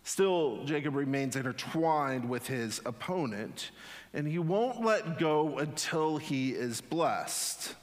Still, 0.01 0.65
Jacob 0.65 0.95
remains 0.95 1.35
intertwined 1.35 2.27
with 2.27 2.47
his 2.47 2.81
opponent, 2.83 3.69
and 4.11 4.27
he 4.27 4.39
won't 4.39 4.83
let 4.83 5.19
go 5.19 5.59
until 5.59 6.17
he 6.17 6.49
is 6.49 6.81
blessed. 6.81 7.75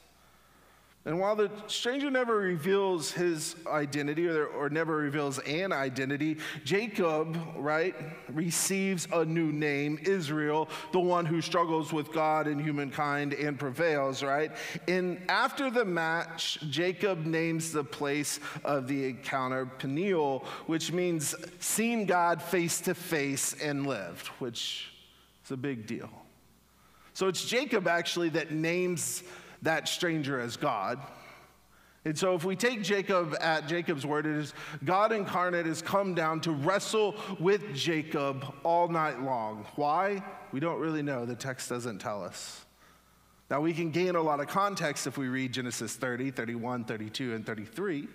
And 1.04 1.18
while 1.18 1.34
the 1.34 1.50
stranger 1.66 2.12
never 2.12 2.36
reveals 2.36 3.10
his 3.10 3.56
identity 3.66 4.28
or, 4.28 4.46
or 4.46 4.70
never 4.70 4.96
reveals 4.96 5.40
an 5.40 5.72
identity, 5.72 6.36
Jacob, 6.64 7.36
right, 7.56 7.96
receives 8.28 9.08
a 9.12 9.24
new 9.24 9.50
name, 9.50 9.98
Israel, 10.02 10.68
the 10.92 11.00
one 11.00 11.26
who 11.26 11.40
struggles 11.40 11.92
with 11.92 12.12
God 12.12 12.46
and 12.46 12.60
humankind 12.60 13.34
and 13.34 13.58
prevails, 13.58 14.22
right? 14.22 14.52
And 14.86 15.20
after 15.28 15.70
the 15.70 15.84
match, 15.84 16.58
Jacob 16.70 17.26
names 17.26 17.72
the 17.72 17.82
place 17.82 18.38
of 18.64 18.86
the 18.86 19.06
encounter 19.06 19.66
Peniel, 19.66 20.44
which 20.66 20.92
means 20.92 21.34
seen 21.58 22.06
God 22.06 22.40
face 22.40 22.80
to 22.82 22.94
face 22.94 23.60
and 23.60 23.88
lived, 23.88 24.28
which 24.38 24.92
is 25.44 25.50
a 25.50 25.56
big 25.56 25.84
deal. 25.88 26.10
So 27.14 27.26
it's 27.26 27.44
Jacob 27.44 27.88
actually 27.88 28.30
that 28.30 28.52
names 28.52 29.24
that 29.62 29.88
stranger 29.88 30.38
as 30.40 30.56
God. 30.56 31.00
And 32.04 32.18
so, 32.18 32.34
if 32.34 32.44
we 32.44 32.56
take 32.56 32.82
Jacob 32.82 33.36
at 33.40 33.68
Jacob's 33.68 34.04
word, 34.04 34.26
it 34.26 34.36
is 34.36 34.54
God 34.84 35.12
incarnate 35.12 35.66
has 35.66 35.80
come 35.80 36.14
down 36.14 36.40
to 36.40 36.50
wrestle 36.50 37.14
with 37.38 37.74
Jacob 37.74 38.44
all 38.64 38.88
night 38.88 39.22
long. 39.22 39.64
Why? 39.76 40.22
We 40.50 40.58
don't 40.58 40.80
really 40.80 41.02
know. 41.02 41.24
The 41.24 41.36
text 41.36 41.68
doesn't 41.68 41.98
tell 41.98 42.24
us. 42.24 42.64
Now, 43.50 43.60
we 43.60 43.72
can 43.72 43.90
gain 43.90 44.16
a 44.16 44.22
lot 44.22 44.40
of 44.40 44.48
context 44.48 45.06
if 45.06 45.16
we 45.16 45.28
read 45.28 45.52
Genesis 45.52 45.94
30, 45.94 46.32
31, 46.32 46.84
32, 46.84 47.34
and 47.34 47.46
33. 47.46 48.08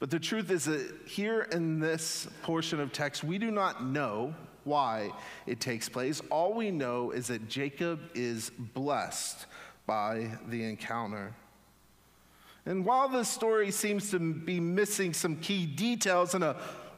But 0.00 0.10
the 0.10 0.18
truth 0.18 0.50
is 0.50 0.64
that 0.64 0.92
here 1.06 1.42
in 1.52 1.78
this 1.78 2.26
portion 2.42 2.80
of 2.80 2.92
text, 2.92 3.22
we 3.22 3.38
do 3.38 3.50
not 3.50 3.84
know 3.84 4.34
why 4.64 5.12
it 5.46 5.60
takes 5.60 5.88
place. 5.88 6.20
All 6.30 6.54
we 6.54 6.70
know 6.70 7.10
is 7.10 7.28
that 7.28 7.48
Jacob 7.48 8.00
is 8.14 8.50
blessed 8.50 9.46
by 9.86 10.30
the 10.48 10.64
encounter. 10.64 11.34
And 12.66 12.84
while 12.84 13.08
this 13.08 13.28
story 13.28 13.70
seems 13.70 14.10
to 14.12 14.18
be 14.18 14.58
missing 14.58 15.12
some 15.12 15.36
key 15.36 15.66
details 15.66 16.34
and 16.34 16.42
a 16.42 16.56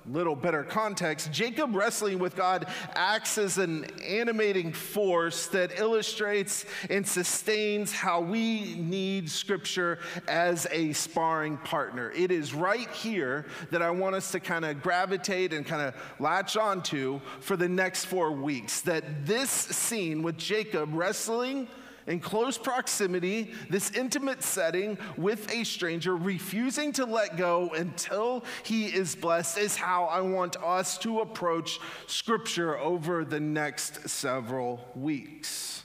little 0.09 0.37
better 0.37 0.63
context, 0.63 1.33
Jacob 1.33 1.75
wrestling 1.75 2.21
with 2.21 2.37
God 2.37 2.67
acts 2.95 3.39
as 3.39 3.59
an 3.59 3.87
animating 4.01 4.73
force 4.73 5.49
that 5.49 5.81
illustrates 5.81 6.65
and 6.89 7.05
sustains 7.05 7.93
how 7.93 8.21
we 8.21 8.77
need 8.77 9.29
Scripture 9.29 9.99
as 10.29 10.69
a 10.71 10.93
sparring 10.93 11.57
partner. 11.59 12.13
It 12.13 12.31
is 12.31 12.55
right 12.55 12.89
here 12.91 13.47
that 13.73 13.83
I 13.83 13.91
want 13.91 14.15
us 14.15 14.31
to 14.31 14.39
kind 14.39 14.65
of 14.65 14.81
gravitate 14.81 15.53
and 15.53 15.67
kind 15.67 15.83
of 15.83 15.95
latch 16.21 16.57
onto 16.57 17.21
for 17.41 17.57
the 17.57 17.69
next 17.69 18.05
four 18.05 18.31
weeks. 18.31 18.83
That 18.83 19.27
this 19.27 19.51
scene 19.51 20.23
with 20.23 20.37
Jacob 20.37 20.91
wrestling 20.93 21.67
in 22.07 22.21
close 22.21 22.57
proximity, 22.57 23.53
this 23.69 23.91
intimate 23.91 24.43
setting 24.43 24.97
with 25.17 25.51
a 25.53 25.65
stranger, 25.65 26.17
refusing 26.17 26.93
to 26.93 27.05
let 27.05 27.37
go 27.37 27.71
until 27.71 28.45
he 28.63 28.87
is 28.87 29.17
blessed, 29.17 29.59
is 29.59 29.77
how 29.77 30.05
I 30.05 30.21
want 30.21 30.57
us 30.63 30.99
to 30.99 31.21
approach 31.21 31.81
Scripture 32.07 32.79
over 32.79 33.25
the 33.25 33.41
next 33.41 34.09
several 34.09 34.87
weeks. 34.95 35.83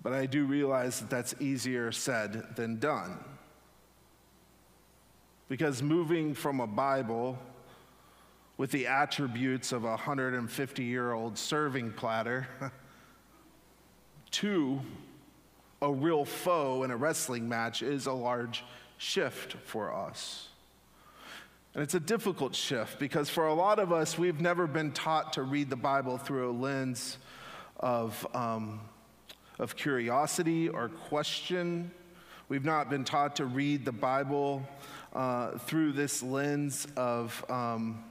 But 0.00 0.12
I 0.12 0.26
do 0.26 0.46
realize 0.46 1.00
that 1.00 1.10
that's 1.10 1.34
easier 1.40 1.90
said 1.90 2.54
than 2.54 2.78
done. 2.78 3.18
Because 5.48 5.82
moving 5.82 6.34
from 6.34 6.60
a 6.60 6.66
Bible 6.66 7.38
with 8.56 8.70
the 8.70 8.86
attributes 8.86 9.72
of 9.72 9.84
a 9.84 9.90
150 9.90 10.84
year 10.84 11.12
old 11.12 11.38
serving 11.38 11.92
platter 11.92 12.46
to 14.30 14.80
a 15.80 15.92
real 15.92 16.24
foe 16.24 16.82
in 16.82 16.90
a 16.90 16.96
wrestling 16.96 17.48
match 17.48 17.82
is 17.82 18.06
a 18.06 18.12
large 18.12 18.64
shift 18.96 19.54
for 19.64 19.94
us. 19.94 20.48
And 21.74 21.82
it's 21.82 21.94
a 21.94 22.00
difficult 22.00 22.54
shift 22.54 22.98
because 22.98 23.30
for 23.30 23.46
a 23.46 23.54
lot 23.54 23.78
of 23.78 23.92
us, 23.92 24.18
we've 24.18 24.40
never 24.40 24.66
been 24.66 24.90
taught 24.92 25.34
to 25.34 25.42
read 25.42 25.70
the 25.70 25.76
Bible 25.76 26.18
through 26.18 26.50
a 26.50 26.52
lens 26.52 27.18
of, 27.78 28.26
um, 28.34 28.80
of 29.58 29.76
curiosity 29.76 30.68
or 30.68 30.88
question. 30.88 31.92
We've 32.48 32.64
not 32.64 32.90
been 32.90 33.04
taught 33.04 33.36
to 33.36 33.44
read 33.44 33.84
the 33.84 33.92
Bible 33.92 34.66
uh, 35.12 35.58
through 35.58 35.92
this 35.92 36.22
lens 36.22 36.88
of 36.96 37.44
um, 37.48 38.02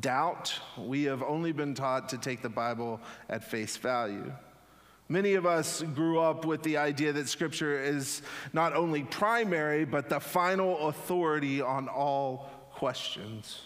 doubt. 0.00 0.58
We 0.76 1.04
have 1.04 1.22
only 1.22 1.52
been 1.52 1.74
taught 1.74 2.08
to 2.08 2.18
take 2.18 2.42
the 2.42 2.48
Bible 2.48 3.00
at 3.28 3.44
face 3.44 3.76
value. 3.76 4.32
Many 5.08 5.34
of 5.34 5.46
us 5.46 5.82
grew 5.82 6.18
up 6.18 6.44
with 6.44 6.62
the 6.62 6.78
idea 6.78 7.12
that 7.12 7.28
Scripture 7.28 7.80
is 7.80 8.22
not 8.52 8.74
only 8.74 9.04
primary, 9.04 9.84
but 9.84 10.08
the 10.08 10.18
final 10.18 10.88
authority 10.88 11.60
on 11.60 11.88
all 11.88 12.50
questions. 12.72 13.60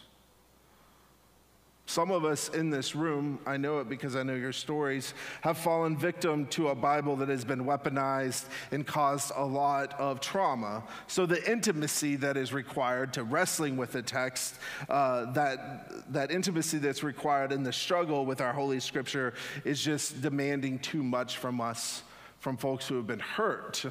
Some 1.91 2.13
of 2.13 2.25
us 2.25 2.51
in 2.51 2.71
this 2.71 2.95
room, 2.95 3.41
I 3.45 3.57
know 3.57 3.81
it 3.81 3.89
because 3.89 4.15
I 4.15 4.23
know 4.23 4.37
your 4.37 4.53
stories, 4.53 5.13
have 5.41 5.59
fallen 5.59 5.97
victim 5.97 6.47
to 6.51 6.69
a 6.69 6.75
Bible 6.77 7.17
that 7.17 7.29
has 7.29 7.45
been 7.45 7.65
weaponized 7.65 8.45
and 8.71 8.87
caused 8.87 9.33
a 9.35 9.45
lot 9.45 9.99
of 9.99 10.21
trauma. 10.21 10.85
So, 11.09 11.27
the 11.27 11.51
intimacy 11.51 12.15
that 12.15 12.37
is 12.37 12.53
required 12.53 13.13
to 13.15 13.25
wrestling 13.25 13.77
with 13.77 13.91
the 13.91 14.03
text, 14.03 14.55
uh, 14.89 15.33
that, 15.33 16.13
that 16.13 16.31
intimacy 16.31 16.79
that's 16.79 17.03
required 17.03 17.51
in 17.51 17.65
the 17.65 17.73
struggle 17.73 18.25
with 18.25 18.41
our 18.41 18.53
Holy 18.53 18.79
Scripture 18.79 19.35
is 19.65 19.83
just 19.83 20.23
demanding 20.23 20.79
too 20.79 21.03
much 21.03 21.39
from 21.39 21.61
us, 21.61 22.05
from 22.39 22.57
folks 22.57 22.87
who 22.87 22.95
have 22.99 23.09
been 23.09 23.19
hurt 23.19 23.85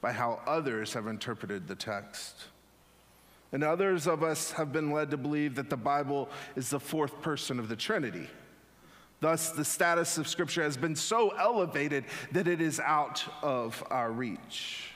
by 0.00 0.10
how 0.10 0.40
others 0.46 0.94
have 0.94 1.06
interpreted 1.06 1.68
the 1.68 1.74
text. 1.74 2.46
And 3.52 3.62
others 3.62 4.06
of 4.06 4.22
us 4.22 4.52
have 4.52 4.72
been 4.72 4.90
led 4.90 5.10
to 5.10 5.16
believe 5.16 5.54
that 5.56 5.68
the 5.68 5.76
Bible 5.76 6.30
is 6.56 6.70
the 6.70 6.80
fourth 6.80 7.20
person 7.20 7.58
of 7.58 7.68
the 7.68 7.76
Trinity. 7.76 8.28
Thus, 9.20 9.50
the 9.50 9.64
status 9.64 10.18
of 10.18 10.26
Scripture 10.26 10.62
has 10.62 10.76
been 10.76 10.96
so 10.96 11.28
elevated 11.30 12.04
that 12.32 12.48
it 12.48 12.60
is 12.60 12.80
out 12.80 13.22
of 13.42 13.84
our 13.90 14.10
reach. 14.10 14.88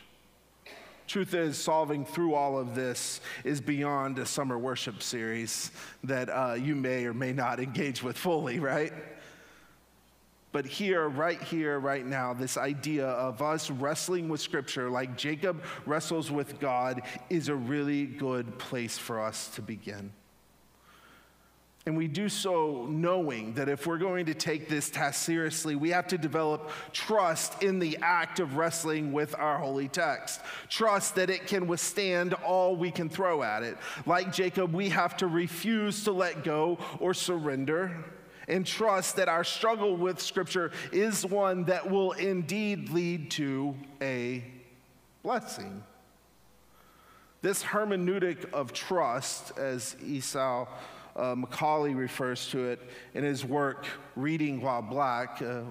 Truth 1.07 1.35
is, 1.35 1.57
solving 1.57 2.05
through 2.05 2.35
all 2.35 2.59
of 2.59 2.75
this 2.75 3.21
is 3.45 3.61
beyond 3.61 4.19
a 4.19 4.27
summer 4.27 4.59
worship 4.59 5.03
series 5.03 5.71
that 6.03 6.29
uh, 6.29 6.55
you 6.55 6.75
may 6.75 7.05
or 7.05 7.15
may 7.15 7.33
not 7.33 7.61
engage 7.61 8.03
with 8.03 8.19
fully, 8.19 8.59
right? 8.59 8.93
But 10.57 10.65
here, 10.65 11.07
right 11.07 11.43
here, 11.43 11.79
right 11.79 12.07
now, 12.07 12.33
this 12.33 12.57
idea 12.57 13.09
of 13.09 13.43
us 13.43 13.71
wrestling 13.71 14.31
with 14.31 14.41
Scripture 14.41 14.89
like 14.89 15.15
Jacob 15.15 15.63
wrestles 15.85 16.31
with 16.31 16.59
God 16.59 17.03
is 17.29 17.51
a 17.51 17.55
really 17.55 18.07
good 18.07 18.59
place 18.59 18.97
for 18.97 19.21
us 19.21 19.49
to 19.49 19.61
begin. 19.61 20.13
And 21.85 21.95
we 21.95 22.09
do 22.09 22.31
so 22.31 22.87
knowing 22.89 23.53
that 23.53 23.69
if 23.69 23.87
we're 23.87 23.99
going 23.99 24.25
to 24.25 24.35
take 24.35 24.67
this 24.67 24.89
task 24.89 25.27
seriously, 25.27 25.77
we 25.77 25.91
have 25.91 26.09
to 26.09 26.17
develop 26.17 26.71
trust 26.91 27.63
in 27.63 27.79
the 27.79 27.99
act 28.01 28.41
of 28.41 28.57
wrestling 28.57 29.13
with 29.13 29.35
our 29.39 29.59
holy 29.59 29.89
text. 29.89 30.41
Trust 30.71 31.17
that 31.17 31.29
it 31.29 31.47
can 31.47 31.67
withstand 31.67 32.33
all 32.33 32.77
we 32.77 32.91
can 32.91 33.11
throw 33.11 33.43
at 33.43 33.63
it. 33.63 33.77
Like 34.07 34.33
Jacob, 34.33 34.73
we 34.73 34.89
have 34.89 35.19
to 35.19 35.27
refuse 35.27 36.05
to 36.05 36.13
let 36.13 36.45
go 36.45 36.79
or 36.99 37.13
surrender 37.13 38.07
and 38.49 38.67
trust 38.67 39.17
that 39.17 39.29
our 39.29 39.45
struggle 39.45 39.97
with 39.97 40.21
Scripture 40.21 40.71
is 40.93 41.25
one 41.27 41.65
that 41.65 41.91
will 41.91 42.13
indeed 42.13 42.91
lead 42.91 43.31
to 43.33 43.75
a 44.01 44.45
blessing. 45.23 45.83
This 47.43 47.63
hermeneutic 47.63 48.53
of 48.53 48.73
trust, 48.73 49.57
as 49.59 49.97
Esau 50.05 50.67
uh, 51.17 51.35
McCaulley 51.35 51.97
refers 51.97 52.49
to 52.49 52.65
it 52.71 52.81
in 53.15 53.25
his 53.25 53.45
work, 53.45 53.87
Reading 54.15 54.61
While 54.61 54.83
Black, 54.83 55.41
uh, 55.43 55.63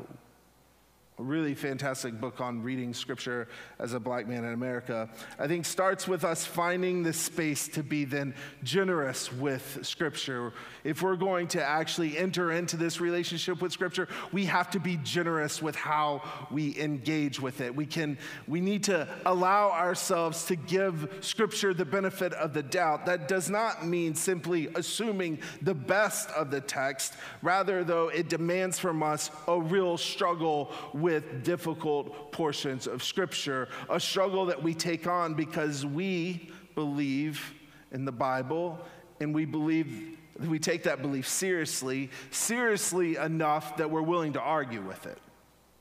really 1.23 1.55
fantastic 1.55 2.19
book 2.19 2.41
on 2.41 2.61
reading 2.61 2.93
scripture 2.93 3.47
as 3.79 3.93
a 3.93 3.99
black 3.99 4.27
man 4.27 4.43
in 4.43 4.53
America, 4.53 5.09
I 5.39 5.47
think 5.47 5.65
starts 5.65 6.09
with 6.09 6.25
us 6.25 6.45
finding 6.45 7.03
the 7.03 7.13
space 7.13 7.69
to 7.69 7.83
be 7.83 8.03
then 8.03 8.35
generous 8.63 9.31
with 9.31 9.79
scripture. 9.83 10.51
If 10.83 11.01
we're 11.01 11.15
going 11.15 11.47
to 11.49 11.63
actually 11.63 12.17
enter 12.17 12.51
into 12.51 12.75
this 12.75 12.99
relationship 12.99 13.61
with 13.61 13.71
scripture, 13.71 14.09
we 14.33 14.45
have 14.45 14.69
to 14.71 14.79
be 14.79 14.97
generous 15.03 15.61
with 15.61 15.75
how 15.75 16.21
we 16.51 16.77
engage 16.77 17.39
with 17.39 17.61
it. 17.61 17.73
We 17.73 17.85
can 17.85 18.17
we 18.45 18.59
need 18.59 18.83
to 18.85 19.07
allow 19.25 19.71
ourselves 19.71 20.43
to 20.45 20.57
give 20.57 21.17
scripture 21.21 21.73
the 21.73 21.85
benefit 21.85 22.33
of 22.33 22.53
the 22.53 22.63
doubt. 22.63 23.05
That 23.05 23.29
does 23.29 23.49
not 23.49 23.87
mean 23.87 24.15
simply 24.15 24.67
assuming 24.75 25.39
the 25.61 25.73
best 25.73 26.29
of 26.31 26.51
the 26.51 26.59
text. 26.59 27.13
Rather 27.41 27.85
though 27.85 28.09
it 28.09 28.27
demands 28.27 28.79
from 28.79 29.01
us 29.01 29.31
a 29.47 29.59
real 29.59 29.97
struggle 29.97 30.73
with 31.05 31.43
difficult 31.43 32.31
portions 32.31 32.87
of 32.87 33.03
Scripture, 33.03 33.67
a 33.91 33.99
struggle 33.99 34.47
that 34.47 34.63
we 34.63 34.73
take 34.73 35.05
on 35.05 35.35
because 35.35 35.85
we 35.85 36.49
believe 36.73 37.53
in 37.91 38.05
the 38.05 38.11
Bible 38.11 38.79
and 39.19 39.31
we 39.31 39.45
believe 39.45 40.17
we 40.39 40.57
take 40.57 40.81
that 40.81 41.03
belief 41.03 41.27
seriously, 41.27 42.09
seriously 42.31 43.17
enough 43.17 43.77
that 43.77 43.91
we're 43.91 44.01
willing 44.01 44.33
to 44.33 44.41
argue 44.41 44.81
with 44.81 45.05
it, 45.05 45.19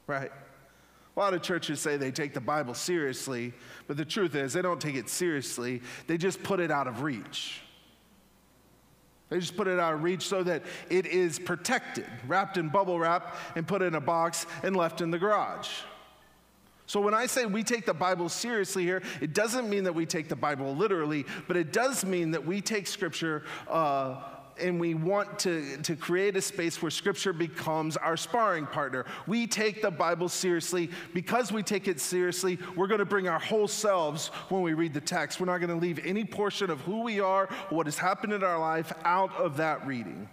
right? 0.06 0.30
A 1.16 1.18
lot 1.18 1.32
of 1.32 1.40
churches 1.40 1.80
say 1.80 1.96
they 1.96 2.10
take 2.10 2.34
the 2.34 2.40
Bible 2.42 2.74
seriously, 2.74 3.54
but 3.86 3.96
the 3.96 4.04
truth 4.04 4.34
is 4.34 4.52
they 4.52 4.60
don't 4.60 4.78
take 4.78 4.94
it 4.94 5.08
seriously. 5.08 5.80
They 6.06 6.18
just 6.18 6.42
put 6.42 6.60
it 6.60 6.70
out 6.70 6.86
of 6.86 7.00
reach. 7.00 7.62
They 9.30 9.40
just 9.40 9.56
put 9.56 9.66
it 9.66 9.80
out 9.80 9.94
of 9.94 10.02
reach 10.02 10.28
so 10.28 10.42
that 10.42 10.62
it 10.90 11.06
is 11.06 11.38
protected, 11.38 12.06
wrapped 12.26 12.56
in 12.56 12.68
bubble 12.68 12.98
wrap, 12.98 13.36
and 13.56 13.66
put 13.66 13.82
in 13.82 13.94
a 13.94 14.00
box 14.00 14.46
and 14.62 14.76
left 14.76 15.00
in 15.00 15.10
the 15.10 15.18
garage. 15.18 15.70
So, 16.86 17.00
when 17.00 17.14
I 17.14 17.24
say 17.26 17.46
we 17.46 17.62
take 17.62 17.86
the 17.86 17.94
Bible 17.94 18.28
seriously 18.28 18.82
here, 18.82 19.02
it 19.22 19.32
doesn't 19.32 19.70
mean 19.70 19.84
that 19.84 19.94
we 19.94 20.04
take 20.04 20.28
the 20.28 20.36
Bible 20.36 20.76
literally, 20.76 21.24
but 21.48 21.56
it 21.56 21.72
does 21.72 22.04
mean 22.04 22.32
that 22.32 22.44
we 22.44 22.60
take 22.60 22.86
Scripture 22.86 23.44
uh, 23.68 24.20
and 24.60 24.80
we 24.80 24.94
want 24.94 25.38
to, 25.40 25.76
to 25.78 25.96
create 25.96 26.36
a 26.36 26.40
space 26.40 26.80
where 26.80 26.90
Scripture 26.90 27.32
becomes 27.32 27.96
our 27.96 28.16
sparring 28.16 28.66
partner. 28.66 29.04
We 29.26 29.46
take 29.46 29.82
the 29.82 29.90
Bible 29.90 30.28
seriously. 30.28 30.90
Because 31.12 31.52
we 31.52 31.62
take 31.62 31.88
it 31.88 32.00
seriously, 32.00 32.58
we're 32.76 32.86
going 32.86 32.98
to 32.98 33.04
bring 33.04 33.28
our 33.28 33.38
whole 33.38 33.68
selves 33.68 34.28
when 34.48 34.62
we 34.62 34.74
read 34.74 34.94
the 34.94 35.00
text. 35.00 35.40
We're 35.40 35.46
not 35.46 35.58
going 35.58 35.70
to 35.70 35.76
leave 35.76 36.04
any 36.04 36.24
portion 36.24 36.70
of 36.70 36.80
who 36.80 37.02
we 37.02 37.20
are, 37.20 37.48
what 37.70 37.86
has 37.86 37.98
happened 37.98 38.32
in 38.32 38.42
our 38.42 38.58
life, 38.58 38.92
out 39.04 39.34
of 39.36 39.56
that 39.58 39.86
reading. 39.86 40.28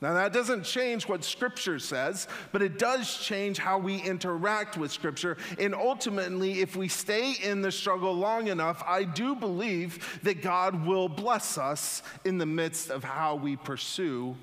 Now, 0.00 0.14
that 0.14 0.32
doesn't 0.32 0.64
change 0.64 1.06
what 1.06 1.24
Scripture 1.24 1.78
says, 1.78 2.26
but 2.52 2.62
it 2.62 2.78
does 2.78 3.18
change 3.18 3.58
how 3.58 3.78
we 3.78 4.00
interact 4.00 4.78
with 4.78 4.90
Scripture. 4.90 5.36
And 5.58 5.74
ultimately, 5.74 6.60
if 6.60 6.74
we 6.74 6.88
stay 6.88 7.32
in 7.32 7.60
the 7.60 7.70
struggle 7.70 8.14
long 8.14 8.46
enough, 8.46 8.82
I 8.86 9.04
do 9.04 9.34
believe 9.34 10.20
that 10.22 10.40
God 10.40 10.86
will 10.86 11.08
bless 11.08 11.58
us 11.58 12.02
in 12.24 12.38
the 12.38 12.46
midst 12.46 12.88
of 12.90 13.04
how 13.04 13.34
we 13.34 13.56
pursue 13.56 14.36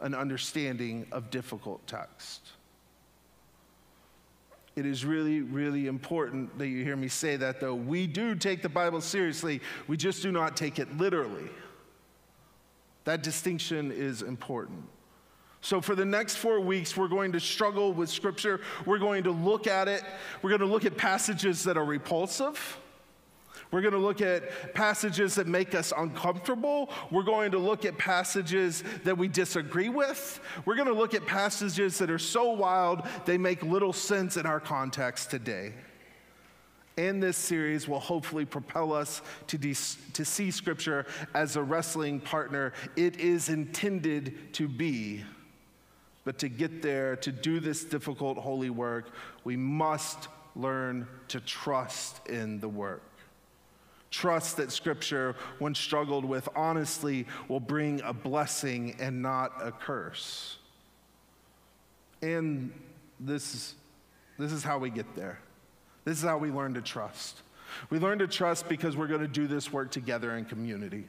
an 0.00 0.14
understanding 0.14 1.06
of 1.12 1.30
difficult 1.30 1.86
text. 1.86 2.40
It 4.74 4.86
is 4.86 5.04
really, 5.04 5.42
really 5.42 5.88
important 5.88 6.58
that 6.58 6.68
you 6.68 6.82
hear 6.82 6.96
me 6.96 7.08
say 7.08 7.36
that, 7.36 7.60
though. 7.60 7.74
We 7.74 8.06
do 8.06 8.34
take 8.34 8.62
the 8.62 8.70
Bible 8.70 9.02
seriously, 9.02 9.60
we 9.86 9.98
just 9.98 10.22
do 10.22 10.32
not 10.32 10.56
take 10.56 10.78
it 10.78 10.96
literally. 10.96 11.50
That 13.04 13.22
distinction 13.22 13.92
is 13.92 14.22
important. 14.22 14.84
So, 15.62 15.80
for 15.80 15.94
the 15.94 16.04
next 16.04 16.36
four 16.36 16.58
weeks, 16.58 16.96
we're 16.96 17.08
going 17.08 17.32
to 17.32 17.40
struggle 17.40 17.92
with 17.92 18.10
Scripture. 18.10 18.60
We're 18.84 18.98
going 18.98 19.22
to 19.24 19.30
look 19.30 19.68
at 19.68 19.86
it. 19.86 20.02
We're 20.42 20.50
going 20.50 20.60
to 20.60 20.66
look 20.66 20.84
at 20.84 20.96
passages 20.96 21.62
that 21.64 21.76
are 21.76 21.84
repulsive. 21.84 22.78
We're 23.70 23.80
going 23.80 23.94
to 23.94 23.98
look 23.98 24.20
at 24.20 24.74
passages 24.74 25.36
that 25.36 25.46
make 25.46 25.74
us 25.74 25.92
uncomfortable. 25.96 26.90
We're 27.10 27.22
going 27.22 27.52
to 27.52 27.58
look 27.58 27.84
at 27.84 27.96
passages 27.96 28.82
that 29.04 29.16
we 29.16 29.28
disagree 29.28 29.88
with. 29.88 30.40
We're 30.66 30.74
going 30.74 30.88
to 30.88 30.94
look 30.94 31.14
at 31.14 31.26
passages 31.26 31.96
that 31.98 32.10
are 32.10 32.18
so 32.18 32.50
wild 32.50 33.06
they 33.24 33.38
make 33.38 33.62
little 33.62 33.92
sense 33.92 34.36
in 34.36 34.44
our 34.44 34.60
context 34.60 35.30
today. 35.30 35.72
And 36.98 37.22
this 37.22 37.38
series 37.38 37.88
will 37.88 38.00
hopefully 38.00 38.44
propel 38.44 38.92
us 38.92 39.22
to, 39.46 39.56
de- 39.56 39.74
to 40.12 40.24
see 40.24 40.50
Scripture 40.50 41.06
as 41.34 41.56
a 41.56 41.62
wrestling 41.62 42.20
partner 42.20 42.74
it 42.96 43.20
is 43.20 43.48
intended 43.48 44.52
to 44.54 44.68
be. 44.68 45.24
But 46.24 46.38
to 46.38 46.48
get 46.48 46.82
there, 46.82 47.16
to 47.16 47.32
do 47.32 47.58
this 47.58 47.84
difficult 47.84 48.38
holy 48.38 48.70
work, 48.70 49.10
we 49.44 49.56
must 49.56 50.28
learn 50.54 51.08
to 51.28 51.40
trust 51.40 52.26
in 52.28 52.60
the 52.60 52.68
work. 52.68 53.02
Trust 54.10 54.58
that 54.58 54.70
Scripture, 54.70 55.34
when 55.58 55.74
struggled 55.74 56.24
with 56.24 56.48
honestly, 56.54 57.26
will 57.48 57.60
bring 57.60 58.02
a 58.02 58.12
blessing 58.12 58.94
and 59.00 59.22
not 59.22 59.52
a 59.60 59.72
curse. 59.72 60.58
And 62.20 62.72
this 63.18 63.54
is, 63.54 63.74
this 64.38 64.52
is 64.52 64.62
how 64.62 64.78
we 64.78 64.90
get 64.90 65.16
there. 65.16 65.40
This 66.04 66.18
is 66.18 66.24
how 66.24 66.38
we 66.38 66.50
learn 66.50 66.74
to 66.74 66.82
trust. 66.82 67.40
We 67.88 67.98
learn 67.98 68.18
to 68.18 68.26
trust 68.26 68.68
because 68.68 68.96
we're 68.96 69.06
going 69.06 69.22
to 69.22 69.28
do 69.28 69.46
this 69.46 69.72
work 69.72 69.90
together 69.90 70.36
in 70.36 70.44
community. 70.44 71.04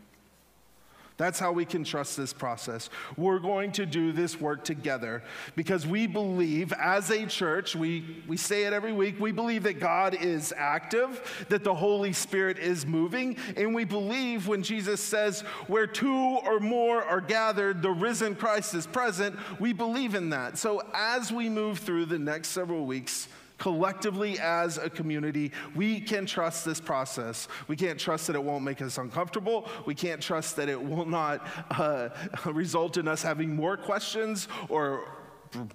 That's 1.17 1.39
how 1.39 1.51
we 1.51 1.65
can 1.65 1.83
trust 1.83 2.17
this 2.17 2.33
process. 2.33 2.89
We're 3.17 3.39
going 3.39 3.71
to 3.73 3.85
do 3.85 4.11
this 4.11 4.41
work 4.41 4.63
together 4.63 5.21
because 5.55 5.85
we 5.85 6.07
believe, 6.07 6.73
as 6.73 7.11
a 7.11 7.25
church, 7.27 7.75
we, 7.75 8.23
we 8.27 8.35
say 8.35 8.63
it 8.63 8.73
every 8.73 8.93
week, 8.93 9.19
we 9.19 9.31
believe 9.31 9.63
that 9.63 9.79
God 9.79 10.15
is 10.15 10.53
active, 10.57 11.45
that 11.49 11.63
the 11.63 11.75
Holy 11.75 12.13
Spirit 12.13 12.57
is 12.57 12.85
moving, 12.85 13.37
and 13.55 13.75
we 13.75 13.83
believe 13.83 14.47
when 14.47 14.63
Jesus 14.63 15.01
says, 15.01 15.41
where 15.67 15.85
two 15.85 16.11
or 16.13 16.59
more 16.59 17.03
are 17.03 17.21
gathered, 17.21 17.81
the 17.81 17.91
risen 17.91 18.35
Christ 18.35 18.73
is 18.73 18.87
present, 18.87 19.37
we 19.59 19.71
believe 19.71 20.15
in 20.15 20.31
that. 20.31 20.57
So 20.57 20.81
as 20.93 21.31
we 21.31 21.47
move 21.47 21.79
through 21.79 22.05
the 22.05 22.19
next 22.19 22.49
several 22.49 22.85
weeks, 22.85 23.27
collectively 23.63 24.37
as 24.39 24.77
a 24.77 24.89
community, 24.89 25.49
we 25.73 26.01
can 26.01 26.25
trust 26.25 26.65
this 26.65 26.81
process. 26.81 27.47
We 27.69 27.77
can't 27.77 27.97
trust 27.97 28.27
that 28.27 28.35
it 28.35 28.43
won't 28.43 28.65
make 28.65 28.81
us 28.81 28.97
uncomfortable. 28.97 29.69
We 29.85 29.95
can't 29.95 30.21
trust 30.21 30.57
that 30.57 30.67
it 30.67 30.83
will 30.83 31.05
not 31.05 31.47
uh, 31.71 32.09
result 32.51 32.97
in 32.97 33.07
us 33.07 33.23
having 33.23 33.55
more 33.55 33.77
questions 33.77 34.49
or 34.67 35.07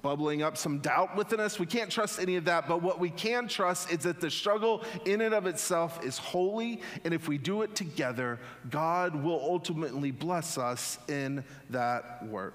bubbling 0.03 0.43
up 0.43 0.59
some 0.59 0.81
doubt 0.81 1.17
within 1.17 1.41
us. 1.41 1.59
We 1.59 1.65
can't 1.65 1.91
trust 1.91 2.21
any 2.21 2.37
of 2.37 2.45
that, 2.45 2.69
but 2.69 2.83
what 2.83 3.01
we 3.01 3.09
can 3.09 3.49
trust 3.49 3.91
is 3.91 4.01
that 4.01 4.21
the 4.21 4.31
struggle 4.31 4.85
in 5.07 5.23
and 5.23 5.33
of 5.33 5.47
itself 5.47 6.05
is 6.05 6.19
holy, 6.19 6.83
and 7.05 7.15
if 7.15 7.27
we 7.27 7.39
do 7.39 7.63
it 7.63 7.75
together, 7.75 8.39
God 8.69 9.15
will 9.15 9.41
ultimately 9.41 10.11
bless 10.11 10.59
us 10.59 10.99
in 11.09 11.43
that 11.71 12.27
work. 12.27 12.53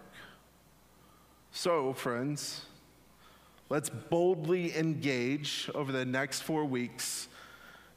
So, 1.52 1.94
friends, 1.94 2.66
Let's 3.70 3.90
boldly 3.90 4.76
engage 4.76 5.70
over 5.74 5.92
the 5.92 6.06
next 6.06 6.42
four 6.42 6.66
weeks, 6.66 7.28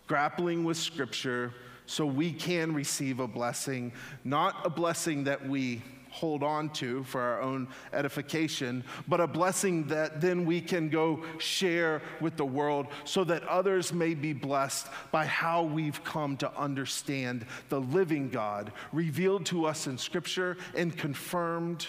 grappling 0.06 0.64
with 0.64 0.76
Scripture 0.76 1.52
so 1.86 2.06
we 2.06 2.32
can 2.32 2.72
receive 2.72 3.20
a 3.20 3.28
blessing, 3.28 3.92
not 4.24 4.64
a 4.64 4.70
blessing 4.70 5.24
that 5.24 5.48
we 5.48 5.82
hold 6.16 6.42
on 6.42 6.70
to 6.70 7.04
for 7.04 7.20
our 7.20 7.42
own 7.42 7.68
edification, 7.92 8.82
but 9.06 9.20
a 9.20 9.26
blessing 9.26 9.86
that 9.86 10.18
then 10.18 10.46
we 10.46 10.62
can 10.62 10.88
go 10.88 11.22
share 11.36 12.00
with 12.22 12.36
the 12.36 12.44
world 12.44 12.86
so 13.04 13.22
that 13.22 13.42
others 13.44 13.92
may 13.92 14.14
be 14.14 14.32
blessed 14.32 14.88
by 15.12 15.26
how 15.26 15.62
we've 15.62 16.02
come 16.04 16.34
to 16.38 16.50
understand 16.58 17.44
the 17.68 17.80
living 17.80 18.30
God 18.30 18.72
revealed 18.92 19.44
to 19.46 19.66
us 19.66 19.86
in 19.86 19.98
Scripture 19.98 20.56
and 20.74 20.96
confirmed 20.96 21.86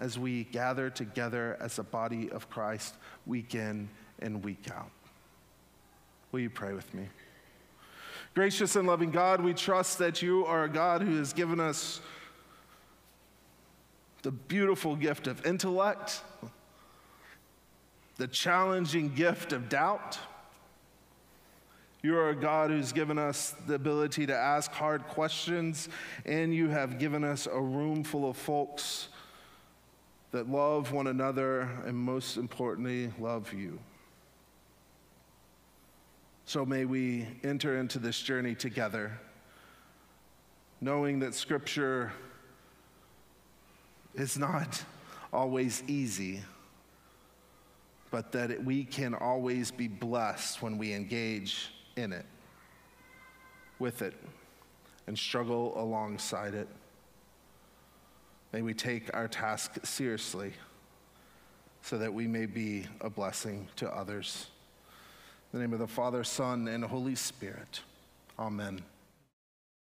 as 0.00 0.18
we 0.18 0.44
gather 0.44 0.90
together 0.90 1.56
as 1.60 1.78
a 1.78 1.82
body 1.82 2.30
of 2.30 2.48
Christ 2.50 2.94
week 3.26 3.54
in 3.54 3.88
and 4.20 4.44
week 4.44 4.68
out. 4.72 4.90
Will 6.30 6.40
you 6.40 6.50
pray 6.50 6.72
with 6.72 6.92
me? 6.94 7.08
Gracious 8.34 8.76
and 8.76 8.86
loving 8.86 9.10
God, 9.10 9.40
we 9.40 9.54
trust 9.54 9.98
that 9.98 10.22
you 10.22 10.46
are 10.46 10.64
a 10.64 10.68
God 10.68 11.02
who 11.02 11.16
has 11.16 11.32
given 11.32 11.58
us 11.58 12.00
the 14.22 14.30
beautiful 14.30 14.94
gift 14.94 15.26
of 15.26 15.44
intellect, 15.46 16.22
the 18.16 18.28
challenging 18.28 19.14
gift 19.14 19.52
of 19.52 19.68
doubt. 19.68 20.18
You 22.02 22.16
are 22.16 22.30
a 22.30 22.36
God 22.36 22.70
who's 22.70 22.92
given 22.92 23.18
us 23.18 23.54
the 23.66 23.74
ability 23.74 24.26
to 24.26 24.36
ask 24.36 24.70
hard 24.70 25.04
questions, 25.08 25.88
and 26.24 26.54
you 26.54 26.68
have 26.68 26.98
given 26.98 27.24
us 27.24 27.46
a 27.46 27.60
room 27.60 28.04
full 28.04 28.28
of 28.28 28.36
folks 28.36 29.08
that 30.30 30.50
love 30.50 30.92
one 30.92 31.06
another 31.06 31.62
and 31.86 31.96
most 31.96 32.36
importantly, 32.36 33.12
love 33.18 33.52
you. 33.52 33.78
So 36.44 36.64
may 36.64 36.84
we 36.84 37.26
enter 37.44 37.78
into 37.78 37.98
this 37.98 38.20
journey 38.20 38.54
together, 38.54 39.18
knowing 40.80 41.18
that 41.20 41.34
Scripture 41.34 42.12
is 44.14 44.38
not 44.38 44.82
always 45.32 45.82
easy, 45.86 46.40
but 48.10 48.32
that 48.32 48.64
we 48.64 48.84
can 48.84 49.14
always 49.14 49.70
be 49.70 49.88
blessed 49.88 50.62
when 50.62 50.78
we 50.78 50.92
engage 50.94 51.70
in 51.96 52.12
it, 52.12 52.24
with 53.78 54.00
it, 54.00 54.14
and 55.06 55.18
struggle 55.18 55.78
alongside 55.78 56.54
it. 56.54 56.68
May 58.52 58.62
we 58.62 58.72
take 58.72 59.14
our 59.14 59.28
task 59.28 59.84
seriously 59.84 60.52
so 61.82 61.98
that 61.98 62.12
we 62.12 62.26
may 62.26 62.46
be 62.46 62.86
a 63.00 63.10
blessing 63.10 63.68
to 63.76 63.88
others. 63.94 64.46
In 65.52 65.58
the 65.58 65.64
name 65.64 65.72
of 65.72 65.78
the 65.78 65.86
Father, 65.86 66.24
Son, 66.24 66.66
and 66.68 66.84
Holy 66.84 67.14
Spirit. 67.14 67.80
Amen. 68.38 68.82